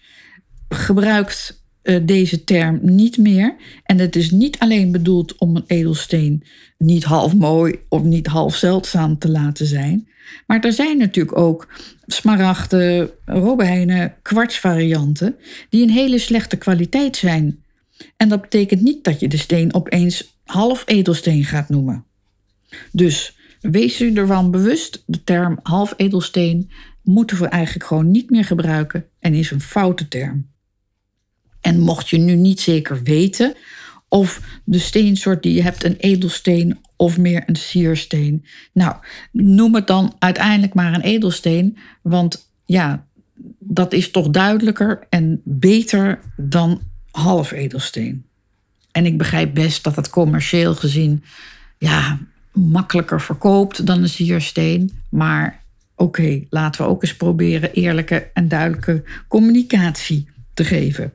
gebruikt 0.70 1.66
eh, 1.82 2.00
deze 2.04 2.44
term 2.44 2.80
niet 2.82 3.18
meer. 3.18 3.56
En 3.84 4.00
het 4.00 4.16
is 4.16 4.32
niet 4.32 4.60
alleen 4.60 4.92
bedoeld 4.92 5.36
om 5.38 5.56
een 5.56 5.64
edelsteen 5.68 6.44
niet 6.78 7.04
half 7.04 7.36
mooi 7.36 7.80
of 7.90 8.04
niet 8.04 8.28
half 8.28 8.56
zeldzaam 8.56 9.18
te 9.18 9.30
laten 9.30 9.66
zijn. 9.66 10.08
Maar 10.48 10.60
er 10.60 10.74
zijn 10.74 10.98
natuurlijk 10.98 11.38
ook 11.38 11.68
smaragden, 12.06 13.10
robijnen, 13.26 14.14
kwartsvarianten 14.22 15.36
die 15.70 15.84
een 15.84 15.90
hele 15.90 16.18
slechte 16.18 16.58
kwaliteit 16.58 17.16
zijn. 17.16 17.64
En 18.18 18.30
dat 18.30 18.42
betekent 18.42 18.82
niet 18.82 19.04
dat 19.04 19.20
je 19.20 19.28
de 19.28 19.38
steen 19.38 19.74
opeens 19.74 20.40
half 20.46 20.84
edelsteen 20.86 21.46
gaat 21.46 21.70
noemen. 21.70 22.07
Dus 22.92 23.38
wees 23.62 24.02
u 24.02 24.14
ervan 24.14 24.52
bewust, 24.52 25.04
de 25.06 25.24
term 25.24 25.60
half 25.64 25.94
edelsteen 25.98 26.72
moeten 27.04 27.40
we 27.40 27.48
eigenlijk 27.48 27.86
gewoon 27.86 28.12
niet 28.12 28.30
meer 28.30 28.46
gebruiken 28.46 29.06
en 29.20 29.34
is 29.34 29.52
een 29.52 29.62
foute 29.62 30.08
term. 30.08 30.48
En 31.62 31.80
mocht 31.80 32.10
je 32.10 32.18
nu 32.18 32.36
niet 32.36 32.60
zeker 32.60 33.04
weten 33.04 33.56
of 34.08 34.60
de 34.64 34.80
steensoort 34.80 35.44
die 35.44 35.54
je 35.54 35.62
hebt 35.62 35.84
een 35.84 35.96
edelsteen 35.98 36.80
of 36.96 37.18
meer 37.18 37.44
een 37.46 37.56
siersteen, 37.56 38.46
nou, 38.74 38.96
noem 39.32 39.76
het 39.76 39.88
dan 39.88 40.16
uiteindelijk 40.20 40.74
maar 40.74 40.94
een 40.94 41.02
edelsteen, 41.02 41.78
want 42.02 42.52
ja, 42.66 43.06
dat 43.60 43.94
is 43.94 44.12
toch 44.12 44.30
duidelijker 44.30 45.06
en 45.10 45.42
beter 45.44 46.20
dan 46.36 46.82
half 47.12 47.52
edelsteen. 47.52 48.26
En 48.92 49.06
ik 49.06 49.18
begrijp 49.18 49.54
best 49.54 49.84
dat 49.84 49.96
het 49.96 50.10
commercieel 50.10 50.76
gezien 50.76 51.24
ja, 51.78 52.20
makkelijker 52.58 53.22
verkoopt 53.22 53.86
dan 53.86 54.02
een 54.02 54.10
siersteen. 54.10 54.92
Maar 55.10 55.64
oké, 55.96 56.44
laten 56.50 56.82
we 56.82 56.88
ook 56.88 57.04
eens 57.04 57.16
proberen 57.16 57.74
eerlijke 57.74 58.30
en 58.34 58.48
duidelijke 58.48 59.04
communicatie 59.28 60.28
te 60.54 60.64
geven. 60.64 61.14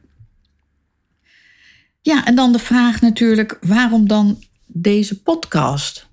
Ja, 2.01 2.27
en 2.27 2.35
dan 2.35 2.53
de 2.53 2.59
vraag 2.59 3.01
natuurlijk, 3.01 3.59
waarom 3.61 4.09
dan 4.09 4.43
deze 4.67 5.23
podcast? 5.23 6.07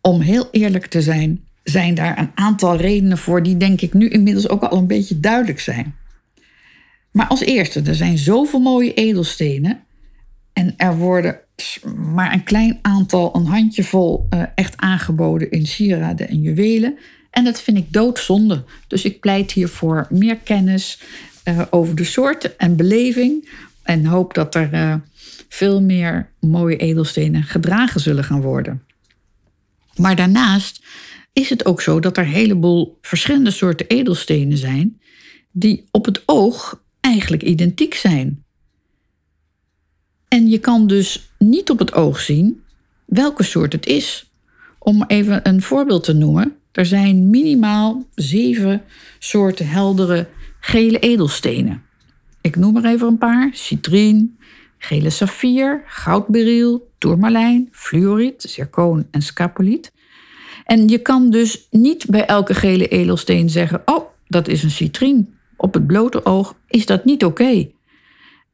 Om 0.00 0.20
heel 0.20 0.48
eerlijk 0.50 0.86
te 0.86 1.02
zijn, 1.02 1.44
zijn 1.62 1.94
daar 1.94 2.18
een 2.18 2.30
aantal 2.34 2.76
redenen 2.76 3.18
voor 3.18 3.42
die 3.42 3.56
denk 3.56 3.80
ik 3.80 3.94
nu 3.94 4.08
inmiddels 4.08 4.48
ook 4.48 4.62
al 4.62 4.78
een 4.78 4.86
beetje 4.86 5.20
duidelijk 5.20 5.60
zijn. 5.60 5.94
Maar 7.10 7.26
als 7.26 7.40
eerste, 7.40 7.82
er 7.82 7.94
zijn 7.94 8.18
zoveel 8.18 8.60
mooie 8.60 8.94
edelstenen 8.94 9.85
en 10.66 10.74
er 10.76 10.96
worden 10.96 11.40
maar 12.12 12.32
een 12.32 12.42
klein 12.42 12.78
aantal, 12.82 13.36
een 13.36 13.46
handjevol, 13.46 14.26
uh, 14.30 14.42
echt 14.54 14.76
aangeboden 14.76 15.50
in 15.50 15.66
sieraden 15.66 16.28
en 16.28 16.40
juwelen. 16.40 16.98
En 17.30 17.44
dat 17.44 17.60
vind 17.60 17.76
ik 17.76 17.92
doodzonde. 17.92 18.64
Dus 18.86 19.04
ik 19.04 19.20
pleit 19.20 19.52
hier 19.52 19.68
voor 19.68 20.06
meer 20.10 20.36
kennis 20.36 21.00
uh, 21.44 21.62
over 21.70 21.94
de 21.94 22.04
soorten 22.04 22.58
en 22.58 22.76
beleving. 22.76 23.48
En 23.82 24.06
hoop 24.06 24.34
dat 24.34 24.54
er 24.54 24.72
uh, 24.72 24.94
veel 25.48 25.82
meer 25.82 26.30
mooie 26.40 26.76
edelstenen 26.76 27.42
gedragen 27.42 28.00
zullen 28.00 28.24
gaan 28.24 28.40
worden. 28.40 28.82
Maar 29.96 30.16
daarnaast 30.16 30.84
is 31.32 31.50
het 31.50 31.64
ook 31.64 31.80
zo 31.80 32.00
dat 32.00 32.16
er 32.16 32.24
een 32.24 32.30
heleboel 32.30 32.98
verschillende 33.00 33.50
soorten 33.50 33.86
edelstenen 33.86 34.58
zijn. 34.58 35.00
die 35.52 35.84
op 35.90 36.04
het 36.04 36.22
oog 36.26 36.82
eigenlijk 37.00 37.42
identiek 37.42 37.94
zijn. 37.94 38.45
En 40.28 40.48
je 40.48 40.58
kan 40.58 40.86
dus 40.86 41.30
niet 41.38 41.70
op 41.70 41.78
het 41.78 41.94
oog 41.94 42.20
zien 42.20 42.62
welke 43.04 43.42
soort 43.42 43.72
het 43.72 43.86
is. 43.86 44.30
Om 44.78 45.04
even 45.06 45.48
een 45.48 45.62
voorbeeld 45.62 46.04
te 46.04 46.12
noemen, 46.12 46.56
er 46.72 46.86
zijn 46.86 47.30
minimaal 47.30 48.06
zeven 48.14 48.82
soorten 49.18 49.68
heldere 49.68 50.28
gele 50.60 50.98
edelstenen. 50.98 51.82
Ik 52.40 52.56
noem 52.56 52.76
er 52.76 52.84
even 52.84 53.06
een 53.06 53.18
paar: 53.18 53.50
citrien, 53.52 54.38
gele 54.78 55.10
saffier, 55.10 55.82
goudberyl, 55.86 56.90
tourmalijn, 56.98 57.68
fluoriet, 57.72 58.42
zircoon 58.42 59.06
en 59.10 59.22
scapoliet. 59.22 59.92
En 60.64 60.88
je 60.88 60.98
kan 60.98 61.30
dus 61.30 61.66
niet 61.70 62.06
bij 62.06 62.26
elke 62.26 62.54
gele 62.54 62.88
edelsteen 62.88 63.50
zeggen: 63.50 63.82
Oh, 63.84 64.04
dat 64.28 64.48
is 64.48 64.62
een 64.62 64.70
citrien. 64.70 65.34
Op 65.56 65.74
het 65.74 65.86
blote 65.86 66.24
oog 66.24 66.54
is 66.68 66.86
dat 66.86 67.04
niet 67.04 67.24
oké. 67.24 67.68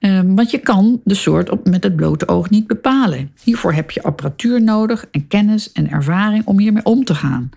Ehm, 0.02 0.34
want 0.34 0.50
je 0.50 0.58
kan 0.58 1.00
de 1.04 1.14
soort 1.14 1.50
op, 1.50 1.68
met 1.68 1.82
het 1.82 1.96
blote 1.96 2.28
oog 2.28 2.50
niet 2.50 2.66
bepalen. 2.66 3.32
Hiervoor 3.42 3.72
heb 3.72 3.90
je 3.90 4.02
apparatuur 4.02 4.62
nodig 4.62 5.06
en 5.10 5.28
kennis 5.28 5.72
en 5.72 5.90
ervaring 5.90 6.46
om 6.46 6.58
hiermee 6.58 6.84
om 6.84 7.04
te 7.04 7.14
gaan. 7.14 7.50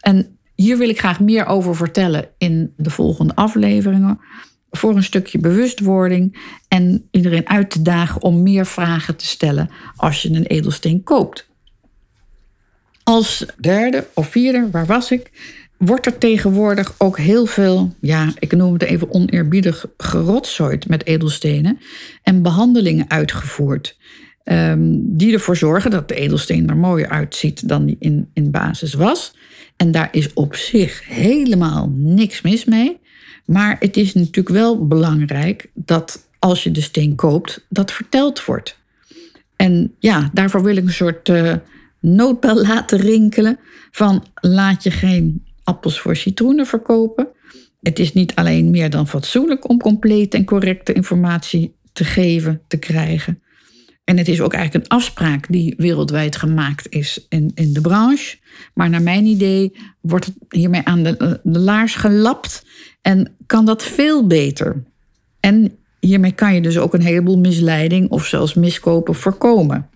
En 0.00 0.38
hier 0.54 0.78
wil 0.78 0.88
ik 0.88 0.98
graag 0.98 1.20
meer 1.20 1.46
over 1.46 1.76
vertellen 1.76 2.28
in 2.38 2.72
de 2.76 2.90
volgende 2.90 3.34
afleveringen. 3.34 4.20
Voor 4.70 4.96
een 4.96 5.02
stukje 5.02 5.38
bewustwording 5.38 6.38
en 6.68 7.08
iedereen 7.10 7.48
uit 7.48 7.70
te 7.70 7.82
dagen 7.82 8.22
om 8.22 8.42
meer 8.42 8.66
vragen 8.66 9.16
te 9.16 9.26
stellen 9.26 9.70
als 9.96 10.22
je 10.22 10.30
een 10.30 10.46
edelsteen 10.46 11.02
koopt. 11.02 11.48
Als 13.02 13.46
derde 13.60 14.06
of 14.14 14.28
vierde, 14.28 14.70
waar 14.70 14.86
was 14.86 15.10
ik? 15.10 15.30
Wordt 15.78 16.06
er 16.06 16.18
tegenwoordig 16.18 16.94
ook 16.98 17.18
heel 17.18 17.46
veel, 17.46 17.94
ja, 18.00 18.32
ik 18.38 18.52
noem 18.52 18.72
het 18.72 18.82
even 18.82 19.12
oneerbiedig, 19.12 19.86
gerotzooid 19.96 20.88
met 20.88 21.06
edelstenen 21.06 21.78
en 22.22 22.42
behandelingen 22.42 23.10
uitgevoerd. 23.10 23.96
Um, 24.44 25.16
die 25.16 25.32
ervoor 25.32 25.56
zorgen 25.56 25.90
dat 25.90 26.08
de 26.08 26.14
edelsteen 26.14 26.68
er 26.68 26.76
mooier 26.76 27.08
uitziet 27.08 27.68
dan 27.68 27.86
die 27.86 27.96
in, 27.98 28.30
in 28.32 28.50
basis 28.50 28.94
was. 28.94 29.34
En 29.76 29.90
daar 29.90 30.08
is 30.12 30.32
op 30.32 30.54
zich 30.54 31.08
helemaal 31.08 31.92
niks 31.94 32.42
mis 32.42 32.64
mee. 32.64 32.98
Maar 33.44 33.76
het 33.78 33.96
is 33.96 34.14
natuurlijk 34.14 34.48
wel 34.48 34.86
belangrijk 34.86 35.70
dat 35.74 36.28
als 36.38 36.62
je 36.62 36.70
de 36.70 36.80
steen 36.80 37.14
koopt, 37.14 37.66
dat 37.68 37.92
verteld 37.92 38.44
wordt. 38.44 38.78
En 39.56 39.94
ja, 39.98 40.30
daarvoor 40.32 40.62
wil 40.62 40.76
ik 40.76 40.84
een 40.84 40.92
soort 40.92 41.28
uh, 41.28 41.54
noodbel 42.00 42.62
laten 42.62 42.98
rinkelen 42.98 43.58
van 43.90 44.24
laat 44.34 44.82
je 44.82 44.90
geen 44.90 45.45
appels 45.66 46.00
voor 46.00 46.16
citroenen 46.16 46.66
verkopen. 46.66 47.28
Het 47.82 47.98
is 47.98 48.12
niet 48.12 48.34
alleen 48.34 48.70
meer 48.70 48.90
dan 48.90 49.08
fatsoenlijk 49.08 49.68
om 49.68 49.78
complete 49.78 50.36
en 50.36 50.44
correcte 50.44 50.92
informatie 50.92 51.74
te 51.92 52.04
geven, 52.04 52.60
te 52.66 52.76
krijgen. 52.76 53.40
En 54.04 54.18
het 54.18 54.28
is 54.28 54.40
ook 54.40 54.52
eigenlijk 54.52 54.84
een 54.84 54.96
afspraak 54.96 55.46
die 55.48 55.74
wereldwijd 55.76 56.36
gemaakt 56.36 56.86
is 56.88 57.26
in, 57.28 57.50
in 57.54 57.72
de 57.72 57.80
branche. 57.80 58.36
Maar 58.74 58.90
naar 58.90 59.02
mijn 59.02 59.24
idee 59.24 59.76
wordt 60.00 60.24
het 60.24 60.34
hiermee 60.48 60.84
aan 60.84 61.02
de, 61.02 61.40
de 61.42 61.58
laars 61.58 61.94
gelapt 61.94 62.66
en 63.02 63.36
kan 63.46 63.64
dat 63.64 63.82
veel 63.82 64.26
beter. 64.26 64.82
En 65.40 65.78
hiermee 66.00 66.32
kan 66.32 66.54
je 66.54 66.60
dus 66.60 66.78
ook 66.78 66.94
een 66.94 67.00
heleboel 67.00 67.38
misleiding 67.38 68.10
of 68.10 68.26
zelfs 68.26 68.54
miskopen 68.54 69.14
voorkomen. 69.14 69.88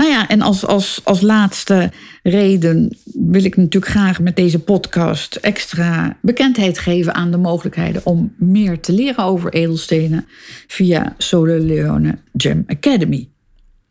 Nou 0.00 0.12
ja, 0.12 0.28
en 0.28 0.40
als, 0.40 0.66
als, 0.66 1.00
als 1.04 1.20
laatste 1.20 1.90
reden 2.22 2.96
wil 3.04 3.44
ik 3.44 3.56
natuurlijk 3.56 3.92
graag 3.92 4.20
met 4.20 4.36
deze 4.36 4.58
podcast 4.58 5.36
extra 5.36 6.16
bekendheid 6.22 6.78
geven 6.78 7.14
aan 7.14 7.30
de 7.30 7.36
mogelijkheden 7.36 8.06
om 8.06 8.34
meer 8.38 8.80
te 8.80 8.92
leren 8.92 9.24
over 9.24 9.52
edelstenen 9.52 10.26
via 10.66 11.14
Sole 11.18 11.58
Leone 11.58 12.18
Gem 12.36 12.64
Academy. 12.66 13.28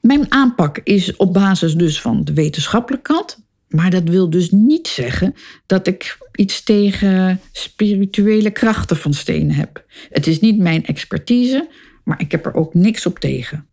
Mijn 0.01 0.32
aanpak 0.32 0.80
is 0.84 1.16
op 1.16 1.34
basis 1.34 1.74
dus 1.74 2.01
van 2.01 2.24
de 2.24 2.34
wetenschappelijke 2.34 3.13
kant, 3.13 3.39
maar 3.68 3.89
dat 3.89 4.04
wil 4.04 4.30
dus 4.30 4.51
niet 4.51 4.88
zeggen 4.88 5.36
dat 5.66 5.88
ik 5.88 6.18
iets 6.36 6.63
tegen 6.63 7.39
spirituele 7.51 8.51
krachten 8.51 8.98
van 8.98 9.13
stenen 9.13 9.56
heb. 9.56 9.86
Het 10.10 10.28
is 10.28 10.39
niet 10.39 10.58
mijn 10.58 10.86
expertise, 10.86 11.70
maar 12.04 12.22
ik 12.22 12.32
heb 12.32 12.46
er 12.46 12.54
ook 12.54 12.74
niks 12.74 13.06
op 13.06 13.20
tegen. 13.20 13.68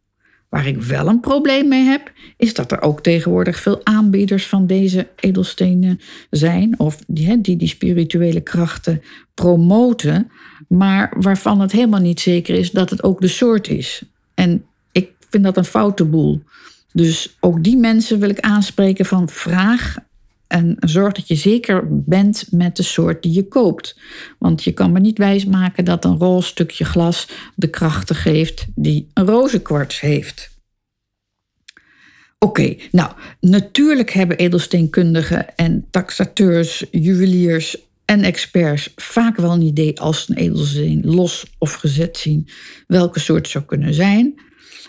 Waar 0.48 0.66
ik 0.66 0.82
wel 0.82 1.08
een 1.08 1.20
probleem 1.20 1.68
mee 1.68 1.84
heb, 1.84 2.12
is 2.36 2.54
dat 2.54 2.72
er 2.72 2.82
ook 2.82 3.02
tegenwoordig 3.02 3.60
veel 3.60 3.80
aanbieders 3.84 4.46
van 4.46 4.66
deze 4.66 5.08
edelstenen 5.16 6.00
zijn, 6.30 6.78
of 6.78 6.98
die 7.06 7.40
die, 7.40 7.56
die 7.56 7.68
spirituele 7.68 8.40
krachten 8.40 9.02
promoten, 9.34 10.30
maar 10.68 11.12
waarvan 11.18 11.60
het 11.60 11.72
helemaal 11.72 12.00
niet 12.00 12.20
zeker 12.20 12.54
is 12.54 12.70
dat 12.70 12.90
het 12.90 13.02
ook 13.02 13.20
de 13.20 13.28
soort 13.28 13.68
is. 13.68 14.02
En 14.34 14.64
ik 14.92 15.10
vind 15.30 15.44
dat 15.44 15.56
een 15.56 15.64
foute 15.64 16.04
boel. 16.04 16.42
Dus 16.92 17.36
ook 17.40 17.62
die 17.62 17.76
mensen 17.76 18.18
wil 18.18 18.28
ik 18.28 18.40
aanspreken 18.40 19.06
van 19.06 19.28
vraag 19.28 19.96
en 20.48 20.76
zorg 20.80 21.12
dat 21.12 21.28
je 21.28 21.34
zeker 21.34 22.02
bent 22.04 22.46
met 22.50 22.76
de 22.76 22.82
soort 22.82 23.22
die 23.22 23.32
je 23.32 23.48
koopt. 23.48 23.98
Want 24.38 24.64
je 24.64 24.72
kan 24.72 24.92
me 24.92 25.00
niet 25.00 25.18
wijsmaken 25.18 25.84
dat 25.84 26.04
een 26.04 26.18
roze 26.18 26.48
stukje 26.48 26.84
glas 26.84 27.28
de 27.54 27.70
krachten 27.70 28.16
geeft 28.16 28.66
die 28.74 29.10
een 29.14 29.26
rozenkwarts 29.26 30.00
heeft. 30.00 30.54
Oké, 32.38 32.76
nou, 32.90 33.12
natuurlijk 33.40 34.10
hebben 34.10 34.36
edelsteenkundigen 34.36 35.56
en 35.56 35.86
taxateurs, 35.90 36.84
juweliers 36.90 37.76
en 38.04 38.22
experts 38.22 38.92
vaak 38.96 39.36
wel 39.36 39.52
een 39.52 39.62
idee 39.62 40.00
als 40.00 40.28
een 40.28 40.36
edelsteen 40.36 41.00
los 41.04 41.54
of 41.58 41.74
gezet 41.74 42.16
zien 42.16 42.48
welke 42.86 43.20
soort 43.20 43.48
zou 43.48 43.64
kunnen 43.64 43.94
zijn. 43.94 44.40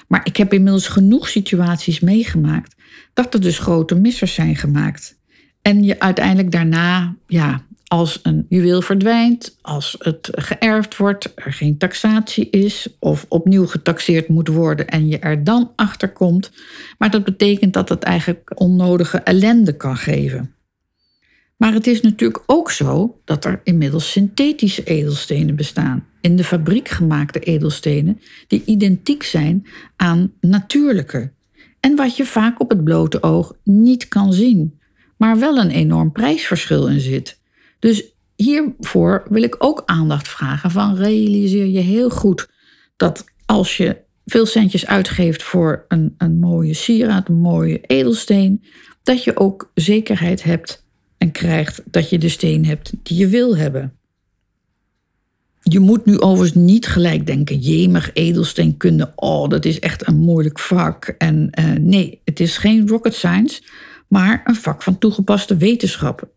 Maar 0.07 0.21
ik 0.25 0.37
heb 0.37 0.53
inmiddels 0.53 0.87
genoeg 0.87 1.29
situaties 1.29 1.99
meegemaakt 1.99 2.75
dat 3.13 3.33
er 3.33 3.41
dus 3.41 3.59
grote 3.59 3.95
missers 3.95 4.33
zijn 4.33 4.55
gemaakt. 4.55 5.19
En 5.67 5.83
je 5.83 5.99
uiteindelijk 5.99 6.51
daarna 6.51 7.15
ja, 7.25 7.61
als 7.87 8.19
een 8.23 8.45
juweel 8.49 8.81
verdwijnt, 8.81 9.57
als 9.61 9.95
het 9.99 10.29
geërfd 10.31 10.97
wordt, 10.97 11.31
er 11.35 11.53
geen 11.53 11.77
taxatie 11.77 12.49
is 12.49 12.95
of 12.99 13.25
opnieuw 13.29 13.65
getaxeerd 13.65 14.27
moet 14.27 14.47
worden 14.47 14.87
en 14.87 15.07
je 15.07 15.19
er 15.19 15.43
dan 15.43 15.71
achter 15.75 16.09
komt. 16.09 16.51
Maar 16.97 17.11
dat 17.11 17.23
betekent 17.23 17.73
dat 17.73 17.89
het 17.89 18.03
eigenlijk 18.03 18.51
onnodige 18.55 19.17
ellende 19.17 19.77
kan 19.77 19.97
geven. 19.97 20.53
Maar 21.57 21.73
het 21.73 21.87
is 21.87 22.01
natuurlijk 22.01 22.43
ook 22.45 22.71
zo 22.71 23.19
dat 23.25 23.45
er 23.45 23.61
inmiddels 23.63 24.11
synthetische 24.11 24.83
edelstenen 24.83 25.55
bestaan. 25.55 26.05
In 26.21 26.35
de 26.35 26.43
fabriek 26.43 26.87
gemaakte 26.87 27.39
edelstenen 27.39 28.21
die 28.47 28.63
identiek 28.65 29.23
zijn 29.23 29.67
aan 29.95 30.33
natuurlijke. 30.41 31.31
En 31.79 31.95
wat 31.95 32.17
je 32.17 32.25
vaak 32.25 32.61
op 32.61 32.69
het 32.69 32.83
blote 32.83 33.23
oog 33.23 33.53
niet 33.63 34.07
kan 34.07 34.33
zien, 34.33 34.79
maar 35.17 35.39
wel 35.39 35.57
een 35.57 35.71
enorm 35.71 36.11
prijsverschil 36.11 36.87
in 36.87 36.99
zit. 36.99 37.39
Dus 37.79 38.03
hiervoor 38.35 39.25
wil 39.29 39.43
ik 39.43 39.55
ook 39.57 39.83
aandacht 39.85 40.27
vragen 40.27 40.71
van 40.71 40.95
realiseer 40.95 41.65
je 41.65 41.79
heel 41.79 42.09
goed 42.09 42.49
dat 42.95 43.25
als 43.45 43.77
je 43.77 43.97
veel 44.25 44.45
centjes 44.45 44.85
uitgeeft 44.85 45.43
voor 45.43 45.85
een, 45.87 46.15
een 46.17 46.39
mooie 46.39 46.73
sieraad, 46.73 47.29
een 47.29 47.39
mooie 47.39 47.81
edelsteen, 47.81 48.63
dat 49.03 49.23
je 49.23 49.37
ook 49.37 49.71
zekerheid 49.73 50.43
hebt 50.43 50.85
en 51.17 51.31
krijgt 51.31 51.81
dat 51.85 52.09
je 52.09 52.17
de 52.17 52.29
steen 52.29 52.65
hebt 52.65 52.91
die 53.03 53.17
je 53.17 53.27
wil 53.27 53.57
hebben. 53.57 53.97
Je 55.61 55.79
moet 55.79 56.05
nu 56.05 56.19
overigens 56.19 56.63
niet 56.65 56.87
gelijk 56.87 57.25
denken, 57.25 57.57
jemig 57.57 58.13
edelsteenkunde, 58.13 59.11
oh, 59.15 59.49
dat 59.49 59.65
is 59.65 59.79
echt 59.79 60.07
een 60.07 60.17
moeilijk 60.17 60.59
vak. 60.59 61.05
En 61.17 61.49
uh, 61.59 61.71
nee, 61.79 62.21
het 62.23 62.39
is 62.39 62.57
geen 62.57 62.87
rocket 62.87 63.13
science, 63.13 63.61
maar 64.07 64.41
een 64.45 64.55
vak 64.55 64.83
van 64.83 64.97
toegepaste 64.97 65.57
wetenschap. 65.57 66.29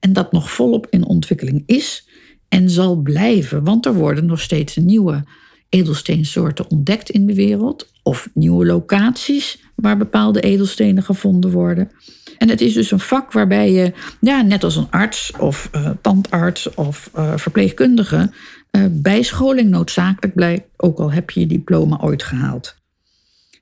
En 0.00 0.12
dat 0.12 0.32
nog 0.32 0.50
volop 0.50 0.86
in 0.90 1.04
ontwikkeling 1.04 1.62
is 1.66 2.08
en 2.48 2.70
zal 2.70 2.96
blijven, 2.96 3.64
want 3.64 3.86
er 3.86 3.94
worden 3.94 4.26
nog 4.26 4.40
steeds 4.40 4.76
nieuwe 4.76 5.24
edelsteensoorten 5.68 6.70
ontdekt 6.70 7.10
in 7.10 7.26
de 7.26 7.34
wereld, 7.34 7.92
of 8.02 8.28
nieuwe 8.34 8.66
locaties 8.66 9.58
waar 9.74 9.96
bepaalde 9.96 10.40
edelstenen 10.40 11.02
gevonden 11.02 11.50
worden. 11.50 11.90
En 12.38 12.48
het 12.48 12.60
is 12.60 12.72
dus 12.72 12.90
een 12.90 13.00
vak 13.00 13.32
waarbij 13.32 13.72
je, 13.72 13.92
ja, 14.20 14.42
net 14.42 14.64
als 14.64 14.76
een 14.76 14.90
arts 14.90 15.32
of 15.38 15.70
uh, 15.72 15.90
tandarts 16.02 16.74
of 16.74 17.10
uh, 17.16 17.36
verpleegkundige, 17.36 18.30
uh, 18.70 18.84
bijscholing 18.90 19.70
noodzakelijk 19.70 20.34
blijkt, 20.34 20.68
ook 20.76 20.98
al 20.98 21.12
heb 21.12 21.30
je 21.30 21.40
je 21.40 21.46
diploma 21.46 21.98
ooit 22.00 22.22
gehaald. 22.22 22.76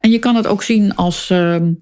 En 0.01 0.11
je 0.11 0.19
kan 0.19 0.37
het 0.37 0.47
ook 0.47 0.63
zien 0.63 0.95
als 0.95 1.31
ehm, 1.31 1.73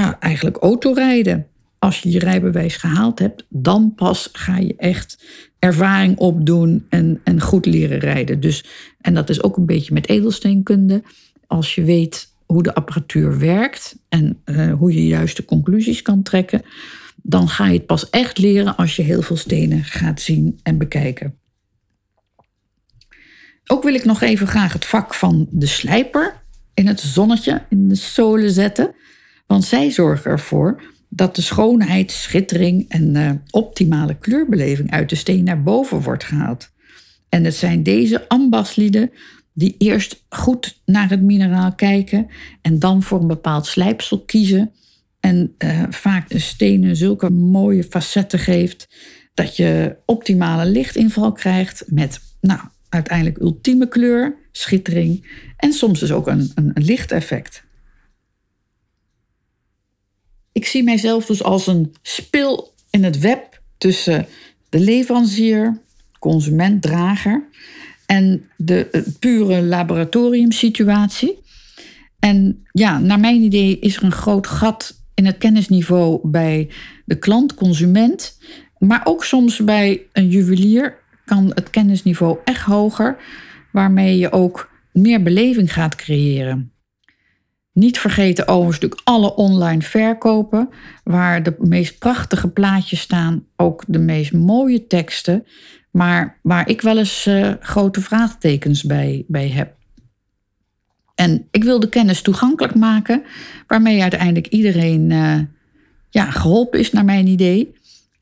ja, 0.00 0.20
eigenlijk 0.20 0.56
autorijden. 0.56 1.46
Als 1.78 2.00
je 2.00 2.10
je 2.10 2.18
rijbewijs 2.18 2.76
gehaald 2.76 3.18
hebt, 3.18 3.46
dan 3.48 3.94
pas 3.94 4.28
ga 4.32 4.58
je 4.58 4.74
echt 4.76 5.24
ervaring 5.58 6.18
opdoen 6.18 6.86
en, 6.88 7.20
en 7.24 7.40
goed 7.40 7.66
leren 7.66 7.98
rijden. 7.98 8.40
Dus, 8.40 8.64
en 9.00 9.14
dat 9.14 9.30
is 9.30 9.42
ook 9.42 9.56
een 9.56 9.66
beetje 9.66 9.92
met 9.92 10.08
edelsteenkunde. 10.08 11.02
Als 11.46 11.74
je 11.74 11.84
weet 11.84 12.32
hoe 12.46 12.62
de 12.62 12.74
apparatuur 12.74 13.38
werkt 13.38 13.96
en 14.08 14.42
uh, 14.44 14.72
hoe 14.72 14.94
je 14.94 15.06
juiste 15.06 15.44
conclusies 15.44 16.02
kan 16.02 16.22
trekken, 16.22 16.62
dan 17.16 17.48
ga 17.48 17.66
je 17.66 17.76
het 17.76 17.86
pas 17.86 18.10
echt 18.10 18.38
leren 18.38 18.76
als 18.76 18.96
je 18.96 19.02
heel 19.02 19.22
veel 19.22 19.36
stenen 19.36 19.84
gaat 19.84 20.20
zien 20.20 20.60
en 20.62 20.78
bekijken. 20.78 21.38
Ook 23.66 23.82
wil 23.82 23.94
ik 23.94 24.04
nog 24.04 24.22
even 24.22 24.46
graag 24.46 24.72
het 24.72 24.84
vak 24.84 25.14
van 25.14 25.46
de 25.50 25.66
slijper 25.66 26.42
in 26.74 26.86
het 26.86 27.00
zonnetje, 27.00 27.62
in 27.68 27.88
de 27.88 27.94
zolen 27.94 28.50
zetten. 28.50 28.94
Want 29.54 29.66
zij 29.66 29.90
zorgen 29.90 30.30
ervoor 30.30 30.82
dat 31.08 31.36
de 31.36 31.42
schoonheid, 31.42 32.12
schittering 32.12 32.88
en 32.88 33.14
uh, 33.14 33.30
optimale 33.50 34.18
kleurbeleving 34.18 34.90
uit 34.90 35.08
de 35.08 35.16
steen 35.16 35.44
naar 35.44 35.62
boven 35.62 36.00
wordt 36.00 36.24
gehaald. 36.24 36.70
En 37.28 37.44
het 37.44 37.54
zijn 37.54 37.82
deze 37.82 38.28
ambachtslieden 38.28 39.10
die 39.52 39.74
eerst 39.78 40.24
goed 40.28 40.80
naar 40.84 41.10
het 41.10 41.22
mineraal 41.22 41.74
kijken 41.74 42.26
en 42.62 42.78
dan 42.78 43.02
voor 43.02 43.20
een 43.20 43.26
bepaald 43.26 43.66
slijpsel 43.66 44.24
kiezen. 44.24 44.72
En 45.20 45.54
uh, 45.58 45.82
vaak 45.90 46.28
de 46.28 46.38
stenen 46.38 46.96
zulke 46.96 47.30
mooie 47.30 47.84
facetten 47.84 48.38
geeft 48.38 48.88
dat 49.34 49.56
je 49.56 49.96
optimale 50.06 50.66
lichtinval 50.66 51.32
krijgt 51.32 51.84
met 51.86 52.20
nou, 52.40 52.60
uiteindelijk 52.88 53.38
ultieme 53.38 53.88
kleur, 53.88 54.36
schittering 54.52 55.26
en 55.56 55.72
soms 55.72 56.00
dus 56.00 56.12
ook 56.12 56.26
een, 56.26 56.50
een 56.54 56.72
lichteffect. 56.74 57.63
Ik 60.54 60.66
zie 60.66 60.82
mijzelf 60.82 61.26
dus 61.26 61.42
als 61.42 61.66
een 61.66 61.94
spil 62.02 62.72
in 62.90 63.04
het 63.04 63.18
web 63.18 63.60
tussen 63.78 64.26
de 64.68 64.80
leverancier, 64.80 65.80
consument, 66.18 66.82
drager 66.82 67.48
en 68.06 68.48
de 68.56 68.90
eh, 68.90 69.02
pure 69.18 69.62
laboratoriumsituatie. 69.62 71.38
En 72.18 72.66
ja, 72.72 72.98
naar 72.98 73.20
mijn 73.20 73.42
idee 73.42 73.78
is 73.78 73.96
er 73.96 74.04
een 74.04 74.12
groot 74.12 74.46
gat 74.46 75.02
in 75.14 75.26
het 75.26 75.38
kennisniveau 75.38 76.20
bij 76.22 76.68
de 77.04 77.18
klant-consument, 77.18 78.38
maar 78.78 79.00
ook 79.04 79.24
soms 79.24 79.64
bij 79.64 80.02
een 80.12 80.28
juwelier 80.28 80.98
kan 81.24 81.50
het 81.54 81.70
kennisniveau 81.70 82.38
echt 82.44 82.62
hoger, 82.62 83.16
waarmee 83.72 84.18
je 84.18 84.32
ook 84.32 84.70
meer 84.92 85.22
beleving 85.22 85.72
gaat 85.72 85.96
creëren. 85.96 86.73
Niet 87.74 87.98
vergeten 87.98 88.48
overigens 88.48 88.80
natuurlijk 88.80 89.08
alle 89.08 89.34
online 89.34 89.82
verkopen, 89.82 90.68
waar 91.04 91.42
de 91.42 91.54
meest 91.58 91.98
prachtige 91.98 92.48
plaatjes 92.48 93.00
staan, 93.00 93.46
ook 93.56 93.84
de 93.86 93.98
meest 93.98 94.32
mooie 94.32 94.86
teksten, 94.86 95.46
maar 95.90 96.38
waar 96.42 96.68
ik 96.68 96.80
wel 96.80 96.98
eens 96.98 97.26
uh, 97.26 97.52
grote 97.60 98.00
vraagtekens 98.00 98.82
bij, 98.82 99.24
bij 99.26 99.48
heb. 99.48 99.74
En 101.14 101.48
ik 101.50 101.64
wil 101.64 101.80
de 101.80 101.88
kennis 101.88 102.22
toegankelijk 102.22 102.74
maken, 102.74 103.22
waarmee 103.66 104.02
uiteindelijk 104.02 104.46
iedereen 104.46 105.10
uh, 105.10 105.38
ja, 106.10 106.30
geholpen 106.30 106.78
is, 106.78 106.92
naar 106.92 107.04
mijn 107.04 107.26
idee. 107.26 107.74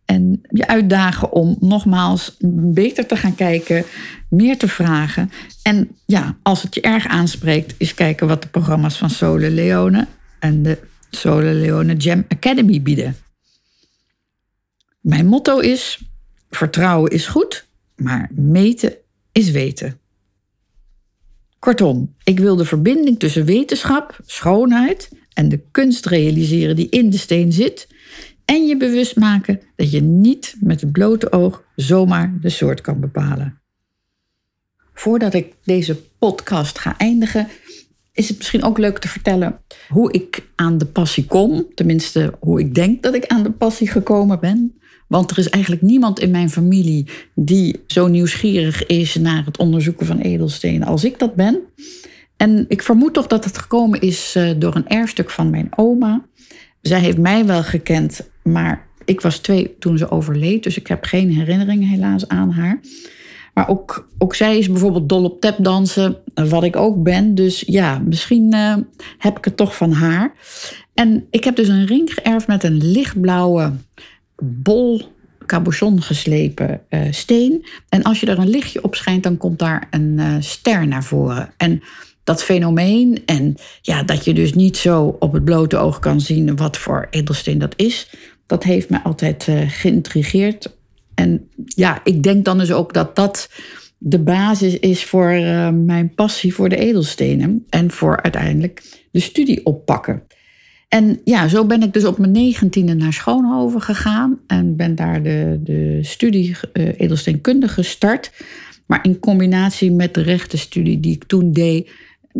En 0.05 0.41
je 0.49 0.67
uitdagen 0.67 1.33
om 1.33 1.57
nogmaals 1.61 2.37
beter 2.73 3.07
te 3.07 3.17
gaan 3.17 3.35
kijken, 3.35 3.85
meer 4.29 4.59
te 4.59 4.69
vragen. 4.69 5.31
En 5.62 5.97
ja, 6.07 6.37
als 6.43 6.62
het 6.62 6.75
je 6.75 6.81
erg 6.81 7.07
aanspreekt, 7.07 7.75
is 7.79 7.95
kijken 7.95 8.27
wat 8.27 8.43
de 8.43 8.49
programma's 8.49 8.97
van 8.97 9.11
Sole 9.11 9.51
Leone 9.51 10.07
en 10.38 10.62
de 10.62 10.79
Sole 11.11 11.53
Leone 11.53 11.95
Gem 11.99 12.25
Academy 12.29 12.83
bieden. 12.83 13.17
Mijn 15.01 15.27
motto 15.27 15.59
is: 15.59 16.01
vertrouwen 16.51 17.11
is 17.11 17.27
goed, 17.27 17.67
maar 17.97 18.31
meten 18.35 18.95
is 19.33 19.51
weten. 19.51 20.01
Kortom, 21.59 22.15
ik 22.25 22.38
wil 22.38 22.57
de 22.57 22.65
verbinding 22.65 23.19
tussen 23.19 23.45
wetenschap, 23.45 24.19
schoonheid 24.27 25.11
en 25.33 25.49
de 25.49 25.61
kunst 25.71 26.07
realiseren 26.07 26.77
die 26.77 26.88
in 26.88 27.11
de 27.11 27.19
steen 27.19 27.53
zit 27.53 27.88
en 28.53 28.67
je 28.67 28.77
bewust 28.77 29.17
maken 29.17 29.61
dat 29.77 29.91
je 29.91 30.01
niet 30.01 30.57
met 30.61 30.81
het 30.81 30.93
blote 30.93 31.33
oog 31.33 31.65
zomaar 31.77 32.38
de 32.41 32.49
soort 32.49 32.81
kan 32.81 33.01
bepalen. 33.01 33.61
Voordat 34.95 35.35
ik 35.35 35.55
deze 35.65 35.97
podcast 36.19 36.79
ga 36.79 36.99
eindigen, 36.99 37.49
is 38.12 38.29
het 38.29 38.37
misschien 38.37 38.62
ook 38.62 38.79
leuk 38.79 38.99
te 38.99 39.09
vertellen 39.09 39.61
hoe 39.88 40.12
ik 40.12 40.47
aan 40.55 40.79
de 40.79 40.85
passie 40.85 41.27
kom. 41.27 41.67
Tenminste, 41.75 42.35
hoe 42.41 42.61
ik 42.61 42.75
denk 42.75 43.03
dat 43.03 43.15
ik 43.15 43.27
aan 43.27 43.43
de 43.43 43.53
passie 43.53 43.88
gekomen 43.88 44.41
ben. 44.41 44.81
Want 45.09 45.31
er 45.31 45.38
is 45.38 45.49
eigenlijk 45.49 45.83
niemand 45.83 46.21
in 46.21 46.31
mijn 46.31 46.51
familie 46.51 47.09
die 47.35 47.83
zo 47.87 48.07
nieuwsgierig 48.07 48.87
is 48.87 49.15
naar 49.15 49.45
het 49.45 49.59
onderzoeken 49.59 50.07
van 50.07 50.19
edelstenen 50.19 50.87
als 50.87 51.05
ik 51.05 51.19
dat 51.19 51.35
ben. 51.35 51.61
En 52.37 52.65
ik 52.69 52.83
vermoed 52.83 53.15
toch 53.15 53.27
dat 53.27 53.45
het 53.45 53.59
gekomen 53.59 54.01
is 54.01 54.35
eh, 54.35 54.51
door 54.59 54.75
een 54.75 54.88
erfstuk 54.88 55.31
van 55.31 55.51
mijn 55.51 55.69
oma. 55.77 56.25
Zij 56.83 57.01
heeft 57.01 57.18
mij 57.18 57.47
wel 57.47 57.62
gekend, 57.62 58.31
maar 58.42 58.87
ik 59.05 59.21
was 59.21 59.38
twee 59.38 59.77
toen 59.79 59.99
ze 59.99 60.11
overleed. 60.11 60.62
Dus 60.62 60.77
ik 60.77 60.87
heb 60.87 61.05
geen 61.05 61.31
herinnering 61.31 61.88
helaas 61.90 62.29
aan 62.29 62.51
haar. 62.51 62.81
Maar 63.55 63.68
ook, 63.68 64.09
ook 64.18 64.35
zij 64.35 64.59
is 64.59 64.71
bijvoorbeeld 64.71 65.09
dol 65.09 65.25
op 65.25 65.40
tapdansen, 65.40 66.16
wat 66.35 66.62
ik 66.62 66.77
ook 66.77 67.03
ben. 67.03 67.35
Dus 67.35 67.62
ja, 67.66 67.99
misschien 67.99 68.55
uh, 68.55 68.77
heb 69.18 69.38
ik 69.38 69.45
het 69.45 69.57
toch 69.57 69.77
van 69.77 69.92
haar. 69.92 70.33
En 70.95 71.27
ik 71.31 71.45
heb 71.45 71.57
dus 71.57 71.68
een 71.68 71.87
ring 71.87 72.14
geërfd 72.14 72.47
met 72.47 72.64
een 72.64 72.90
lichtblauwe 72.90 73.73
bol 74.42 75.03
cabochon 75.47 76.03
geslepen 76.03 76.81
uh, 76.90 77.01
steen. 77.11 77.66
En 77.88 78.03
als 78.03 78.21
je 78.21 78.27
er 78.27 78.38
een 78.38 78.51
lichtje 78.51 78.83
op 78.83 78.95
schijnt, 78.95 79.23
dan 79.23 79.37
komt 79.37 79.59
daar 79.59 79.88
een 79.90 80.18
uh, 80.18 80.37
ster 80.38 80.87
naar 80.87 81.05
voren. 81.05 81.53
En 81.57 81.83
dat 82.33 82.45
fenomeen 82.45 83.23
en 83.27 83.55
ja, 83.83 84.03
dat 84.03 84.25
je 84.25 84.35
dus 84.35 84.55
niet 84.55 84.77
zo 84.77 85.16
op 85.18 85.33
het 85.33 85.45
blote 85.45 85.77
oog 85.77 85.99
kan 85.99 86.21
zien 86.21 86.57
wat 86.57 86.79
voor 86.79 87.07
edelsteen 87.11 87.59
dat 87.59 87.75
is, 87.77 88.11
dat 88.47 88.62
heeft 88.62 88.90
me 88.90 89.03
altijd 89.03 89.47
uh, 89.47 89.61
geïntrigeerd. 89.66 90.77
En 91.14 91.49
ja, 91.64 92.01
ik 92.05 92.23
denk 92.23 92.45
dan 92.45 92.59
dus 92.59 92.73
ook 92.73 92.95
dat 92.95 93.16
dat 93.16 93.51
de 93.99 94.18
basis 94.18 94.79
is 94.79 95.05
voor 95.05 95.31
mijn 95.73 96.12
passie 96.14 96.55
voor 96.55 96.68
de 96.68 96.77
edelstenen 96.77 97.66
en 97.68 97.90
voor 97.90 98.23
uiteindelijk 98.23 98.83
de 99.11 99.21
studie 99.21 99.66
oppakken. 99.66 100.23
En 100.88 101.21
ja, 101.25 101.49
zo 101.49 101.66
ben 101.66 101.83
ik 101.83 101.92
dus 101.92 102.05
op 102.05 102.18
mijn 102.18 102.33
negentiende 102.33 102.95
naar 102.95 103.12
Schoonhoven 103.12 103.81
gegaan 103.81 104.38
en 104.47 104.77
ben 104.77 104.95
daar 104.95 105.23
de, 105.23 105.61
de 105.64 105.99
studie 106.03 106.57
uh, 106.73 106.88
edelsteenkunde 106.97 107.68
gestart. 107.68 108.33
Maar 108.87 109.05
in 109.05 109.18
combinatie 109.18 109.92
met 109.92 110.14
de 110.14 110.23
rechtenstudie 110.23 111.01
die 111.01 111.14
ik 111.14 111.25
toen 111.25 111.53
deed, 111.53 111.90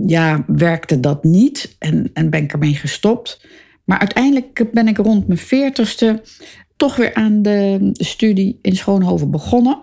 ja, 0.07 0.45
werkte 0.47 1.01
dat 1.01 1.25
niet 1.25 1.77
en, 1.79 2.11
en 2.13 2.31
ben 2.31 2.43
ik 2.43 2.53
ermee 2.53 2.75
gestopt. 2.75 3.47
Maar 3.85 3.99
uiteindelijk 3.99 4.73
ben 4.73 4.89
ik 4.89 4.97
rond 4.97 5.27
mijn 5.27 5.39
veertigste 5.39 6.23
toch 6.77 6.97
weer 6.97 7.15
aan 7.15 7.43
de 7.43 7.91
studie 7.93 8.59
in 8.63 8.77
Schoonhoven 8.77 9.31
begonnen. 9.31 9.81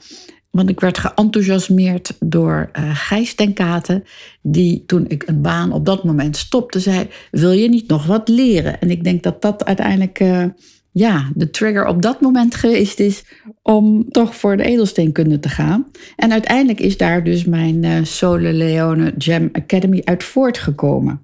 Want 0.50 0.70
ik 0.70 0.80
werd 0.80 0.98
geenthousiasmeerd 0.98 2.16
door 2.20 2.70
uh, 2.74 2.96
Gijs 2.96 3.36
ten 3.36 3.54
Katen, 3.54 4.04
die 4.42 4.84
toen 4.86 5.06
ik 5.08 5.24
een 5.28 5.42
baan 5.42 5.72
op 5.72 5.86
dat 5.86 6.04
moment 6.04 6.38
stopte, 6.38 6.80
zei: 6.80 7.08
Wil 7.32 7.52
je 7.52 7.70
niet 7.70 7.88
nog 7.88 8.06
wat 8.06 8.28
leren? 8.28 8.80
En 8.82 8.92
ik 8.92 9.04
denk 9.04 9.24
dat 9.24 9.42
dat 9.42 9.66
uiteindelijk 9.66 10.20
uh, 10.20 10.46
ja, 10.92 11.32
de 11.36 11.50
trigger 11.50 11.86
op 11.86 12.02
dat 12.02 12.22
moment 12.22 12.56
geweest 12.56 13.00
is 13.00 13.24
om 13.62 14.10
toch 14.10 14.36
voor 14.36 14.58
de 14.58 14.64
edelsteenkunde 14.64 15.40
te 15.40 15.50
gaan. 15.50 15.88
En 16.16 16.32
uiteindelijk 16.32 16.80
is 16.80 16.98
daar 16.98 17.24
dus 17.24 17.46
mijn 17.46 17.84
uh, 17.84 18.04
Sole 18.04 18.54
Leone 18.54 19.14
Gem 19.18 19.50
Academy 19.52 20.02
uit 20.04 20.24
voortgekomen. 20.24 21.24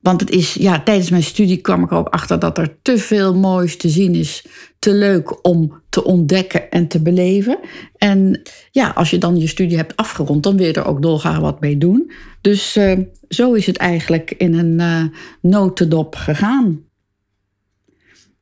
Want 0.00 0.20
het 0.20 0.30
is, 0.30 0.54
ja, 0.54 0.80
tijdens 0.80 1.10
mijn 1.10 1.22
studie 1.22 1.56
kwam 1.56 1.82
ik 1.82 1.90
er 1.90 1.96
ook 1.96 2.08
achter 2.08 2.38
dat 2.38 2.58
er 2.58 2.76
te 2.82 2.98
veel 2.98 3.34
moois 3.34 3.76
te 3.76 3.88
zien 3.88 4.14
is. 4.14 4.46
Te 4.78 4.94
leuk 4.94 5.46
om 5.46 5.82
te 5.88 6.04
ontdekken 6.04 6.70
en 6.70 6.88
te 6.88 7.02
beleven. 7.02 7.58
En 7.96 8.42
ja, 8.70 8.88
als 8.88 9.10
je 9.10 9.18
dan 9.18 9.38
je 9.38 9.46
studie 9.46 9.76
hebt 9.76 9.96
afgerond, 9.96 10.42
dan 10.42 10.56
wil 10.56 10.66
je 10.66 10.72
er 10.72 10.86
ook 10.86 11.02
dolgraag 11.02 11.38
wat 11.38 11.60
mee 11.60 11.78
doen. 11.78 12.12
Dus 12.40 12.76
uh, 12.76 12.98
zo 13.28 13.52
is 13.52 13.66
het 13.66 13.76
eigenlijk 13.76 14.30
in 14.30 14.54
een 14.54 14.80
uh, 14.80 15.04
notendop 15.40 16.14
gegaan. 16.14 16.86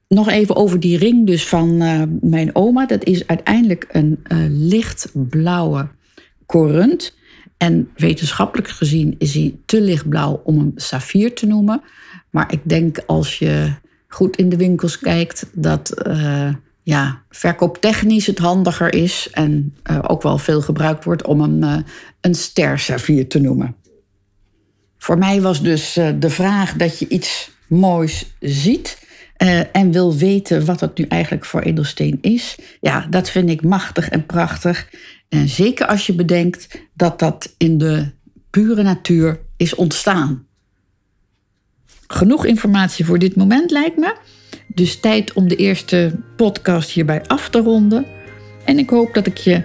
Nog 0.09 0.29
even 0.29 0.57
over 0.57 0.81
die 0.81 0.99
ring 0.99 1.27
dus 1.27 1.49
van 1.49 1.83
uh, 1.83 2.03
mijn 2.21 2.55
oma. 2.55 2.87
Dat 2.87 3.05
is 3.05 3.27
uiteindelijk 3.27 3.87
een 3.88 4.19
lichtblauwe 4.49 5.88
korund. 6.47 7.14
En 7.57 7.90
wetenschappelijk 7.97 8.69
gezien 8.69 9.14
is 9.19 9.35
hij 9.35 9.55
te 9.64 9.81
lichtblauw 9.81 10.40
om 10.45 10.59
een 10.59 10.73
saffier 10.77 11.35
te 11.35 11.47
noemen. 11.47 11.83
Maar 12.31 12.53
ik 12.53 12.61
denk 12.62 12.99
als 13.07 13.38
je 13.38 13.73
goed 14.09 14.37
in 14.37 14.49
de 14.49 14.57
winkels 14.57 14.99
kijkt, 14.99 15.47
dat 15.53 16.07
uh, 16.07 16.55
ja, 16.83 17.23
verkooptechnisch 17.31 18.27
het 18.27 18.38
handiger 18.38 18.95
is. 18.95 19.29
En 19.33 19.75
ook 20.03 20.23
wel 20.23 20.38
veel 20.38 20.61
gebruikt 20.61 21.05
wordt 21.05 21.27
om 21.27 21.40
een, 21.40 21.62
uh, 21.62 21.77
een 22.21 22.35
ster-saffier 22.35 23.29
te 23.29 23.38
noemen. 23.38 23.77
Voor 24.99 25.19
mij 25.19 25.40
was 25.40 25.62
dus 25.62 25.92
de 26.19 26.31
vraag 26.31 26.73
dat 26.73 26.99
je 26.99 27.09
iets 27.09 27.51
moois 27.66 28.37
ziet. 28.40 29.06
En 29.72 29.90
wil 29.92 30.16
weten 30.16 30.64
wat 30.64 30.81
het 30.81 30.99
nu 30.99 31.05
eigenlijk 31.05 31.44
voor 31.44 31.61
edelsteen 31.61 32.18
is. 32.20 32.57
Ja, 32.81 33.07
dat 33.11 33.31
vind 33.31 33.51
ik 33.51 33.62
machtig 33.62 34.09
en 34.09 34.27
prachtig. 34.27 34.88
En 35.29 35.49
zeker 35.49 35.87
als 35.87 36.07
je 36.07 36.14
bedenkt 36.14 36.81
dat 36.94 37.18
dat 37.18 37.55
in 37.59 37.79
de 37.79 38.11
pure 38.51 38.83
natuur 38.83 39.40
is 39.57 39.75
ontstaan. 39.75 40.46
Genoeg 42.07 42.44
informatie 42.44 43.05
voor 43.05 43.18
dit 43.18 43.37
moment 43.37 43.70
lijkt 43.70 43.96
me. 43.96 44.16
Dus 44.66 45.01
tijd 45.01 45.33
om 45.33 45.49
de 45.49 45.57
eerste 45.57 46.14
podcast 46.37 46.90
hierbij 46.90 47.22
af 47.27 47.49
te 47.49 47.61
ronden. 47.61 48.07
En 48.64 48.79
ik 48.79 48.90
hoop 48.90 49.14
dat 49.14 49.27
ik 49.27 49.37
je 49.37 49.62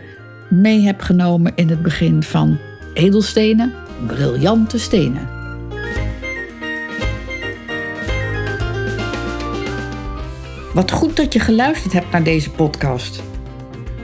mee 0.49 0.81
heb 0.81 1.01
genomen 1.01 1.51
in 1.55 1.69
het 1.69 1.81
begin 1.81 2.23
van 2.23 2.59
edelstenen, 2.93 3.73
briljante 4.07 4.77
stenen. 4.77 5.40
Wat 10.73 10.91
goed 10.91 11.15
dat 11.15 11.33
je 11.33 11.39
geluisterd 11.39 11.93
hebt 11.93 12.11
naar 12.11 12.23
deze 12.23 12.51
podcast. 12.51 13.23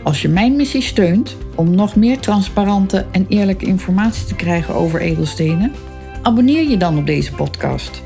Als 0.04 0.22
je 0.22 0.30
mijn 0.30 0.56
missie 0.56 0.82
steunt 0.82 1.38
om 1.56 1.76
nog 1.76 1.96
meer 1.96 2.20
transparante 2.20 3.06
en 3.12 3.26
eerlijke 3.30 3.66
informatie 3.66 4.26
te 4.26 4.36
krijgen 4.36 4.74
over 4.74 5.02
edelstenen, 5.02 5.72
abonneer 6.22 6.70
je 6.70 6.78
dan 6.78 6.98
op 6.98 7.06
deze 7.06 7.32
podcast. 7.32 8.04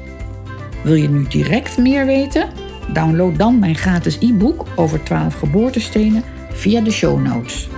Wil 0.84 0.96
je 0.96 1.10
nu 1.10 1.28
direct 1.28 1.78
meer 1.78 2.06
weten? 2.06 2.50
Download 2.94 3.38
dan 3.38 3.60
mijn 3.60 3.76
gratis 3.76 4.18
e-book 4.20 4.66
over 4.76 5.04
12 5.04 5.34
geboortestenen 5.36 6.24
via 6.52 6.82
de 6.82 6.92
show 6.92 7.22
notes. 7.22 7.70